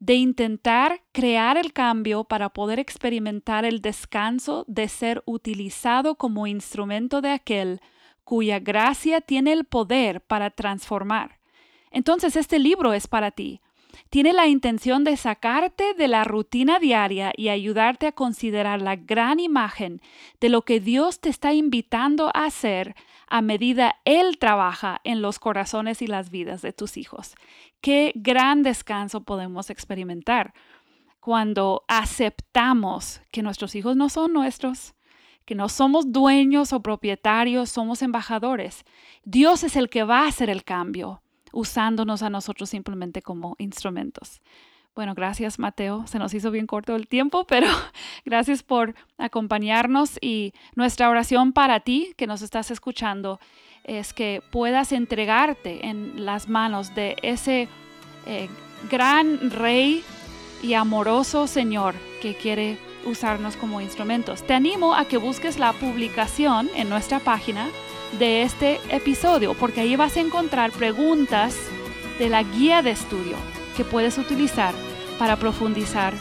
de 0.01 0.15
intentar 0.15 1.03
crear 1.13 1.57
el 1.57 1.73
cambio 1.73 2.25
para 2.25 2.51
poder 2.51 2.79
experimentar 2.79 3.65
el 3.65 3.81
descanso 3.81 4.65
de 4.69 4.89
ser 4.89 5.23
utilizado 5.25 6.17
como 6.17 6.47
instrumento 6.47 7.21
de 7.21 7.31
aquel 7.31 7.81
cuya 8.25 8.59
gracia 8.59 9.21
tiene 9.21 9.53
el 9.53 9.65
poder 9.65 10.21
para 10.21 10.51
transformar. 10.51 11.39
Entonces 11.91 12.37
este 12.37 12.59
libro 12.59 12.93
es 12.93 13.07
para 13.07 13.31
ti. 13.31 13.61
Tiene 14.11 14.33
la 14.33 14.49
intención 14.49 15.05
de 15.05 15.17
sacarte 15.17 15.95
de 15.95 16.09
la 16.09 16.25
rutina 16.25 16.79
diaria 16.79 17.33
y 17.37 17.49
ayudarte 17.49 18.09
a 18.09 18.13
considerar 18.13 18.83
la 18.83 18.97
gran 18.97 19.39
imagen 19.39 20.01
de 20.41 20.49
lo 20.49 20.63
que 20.63 20.81
Dios 20.81 21.21
te 21.21 21.29
está 21.29 21.53
invitando 21.53 22.31
a 22.35 22.47
hacer 22.47 22.97
a 23.29 23.43
medida 23.43 23.97
Él 24.05 24.39
trabaja 24.39 25.01
en 25.05 25.23
los 25.23 25.39
corazones 25.39 26.03
y 26.03 26.07
las 26.07 26.31
vidas 26.31 26.63
de 26.63 26.73
tus 26.73 26.97
hijos. 26.97 27.35
Qué 27.81 28.13
gran 28.15 28.63
descanso 28.63 29.23
podemos 29.25 29.71
experimentar 29.71 30.55
cuando 31.21 31.85
aceptamos 31.89 33.23
que 33.31 33.43
nuestros 33.43 33.75
hijos 33.75 33.97
no 33.97 34.11
son 34.11 34.33
nuestros, 34.33 34.95
que 35.47 35.55
no 35.55 35.69
somos 35.69 36.13
dueños 36.13 36.73
o 36.73 36.83
propietarios, 36.83 37.71
somos 37.71 38.03
embajadores. 38.03 38.85
Dios 39.25 39.65
es 39.65 39.77
el 39.77 39.89
que 39.89 40.03
va 40.03 40.25
a 40.25 40.29
hacer 40.29 40.51
el 40.51 40.65
cambio, 40.65 41.23
usándonos 41.53 42.23
a 42.23 42.31
nosotros 42.31 42.69
simplemente 42.71 43.23
como 43.23 43.57
instrumentos. 43.59 44.41
Bueno, 44.95 45.15
gracias 45.15 45.59
Mateo. 45.59 46.07
Se 46.07 46.21
nos 46.21 46.35
hizo 46.35 46.53
bien 46.53 46.69
corto 46.69 46.95
el 46.95 47.09
tiempo, 47.09 47.45
pero 47.49 47.67
gracias 48.25 48.63
por 48.63 48.95
acompañarnos 49.19 50.19
y 50.21 50.53
nuestra 50.77 51.11
oración 51.11 51.53
para 51.53 51.81
ti 51.81 52.15
que 52.17 52.29
nos 52.29 52.43
estás 52.43 52.71
escuchando 52.71 53.41
es 53.83 54.15
que 54.15 54.41
puedas 54.51 54.93
entregarte 54.93 55.89
en 55.89 56.25
las 56.25 56.49
manos 56.49 56.95
de 56.95 57.17
ese 57.23 57.69
eh, 58.27 58.49
gran 58.89 59.51
rey 59.51 60.05
y 60.63 60.75
amoroso 60.75 61.47
Señor 61.49 61.95
que 62.23 62.35
quiere 62.35 62.79
usarnos 63.05 63.57
como 63.57 63.81
instrumentos. 63.81 64.47
Te 64.47 64.55
animo 64.55 64.95
a 64.95 65.07
que 65.07 65.19
busques 65.19 65.59
la 65.59 65.73
publicación 65.73 66.71
en 66.77 66.89
nuestra 66.89 67.19
página 67.19 67.69
de 68.19 68.43
este 68.43 68.81
episodio, 68.89 69.55
porque 69.55 69.81
ahí 69.81 69.97
vas 69.97 70.17
a 70.17 70.21
encontrar 70.21 70.71
preguntas 70.71 71.59
de 72.19 72.29
la 72.29 72.45
guía 72.45 72.81
de 72.81 72.93
estudio 72.93 73.37
que 73.77 73.85
puedes 73.85 74.19
utilizar 74.19 74.75
para 75.19 75.37
profundizar 75.37 76.15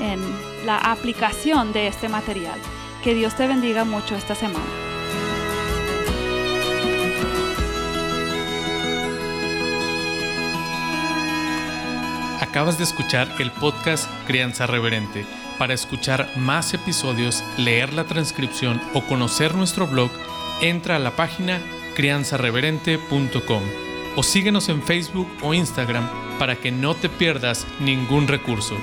en 0.00 0.20
la 0.66 0.78
aplicación 0.78 1.72
de 1.72 1.86
este 1.86 2.08
material. 2.08 2.58
Que 3.02 3.14
Dios 3.14 3.36
te 3.36 3.46
bendiga 3.46 3.84
mucho 3.84 4.16
esta 4.16 4.34
semana. 4.34 4.64
Acabas 12.40 12.78
de 12.78 12.84
escuchar 12.84 13.28
el 13.40 13.50
podcast 13.50 14.08
Crianza 14.26 14.66
Reverente. 14.66 15.26
Para 15.58 15.74
escuchar 15.74 16.28
más 16.36 16.72
episodios, 16.72 17.42
leer 17.56 17.92
la 17.92 18.04
transcripción 18.04 18.80
o 18.92 19.02
conocer 19.02 19.54
nuestro 19.54 19.86
blog, 19.86 20.10
entra 20.60 20.96
a 20.96 21.00
la 21.00 21.10
página 21.12 21.60
crianzareverente.com 21.94 23.62
o 24.16 24.22
síguenos 24.22 24.68
en 24.68 24.82
Facebook 24.82 25.28
o 25.42 25.54
Instagram 25.54 26.23
para 26.38 26.56
que 26.56 26.70
no 26.72 26.94
te 26.94 27.08
pierdas 27.08 27.66
ningún 27.80 28.28
recurso. 28.28 28.76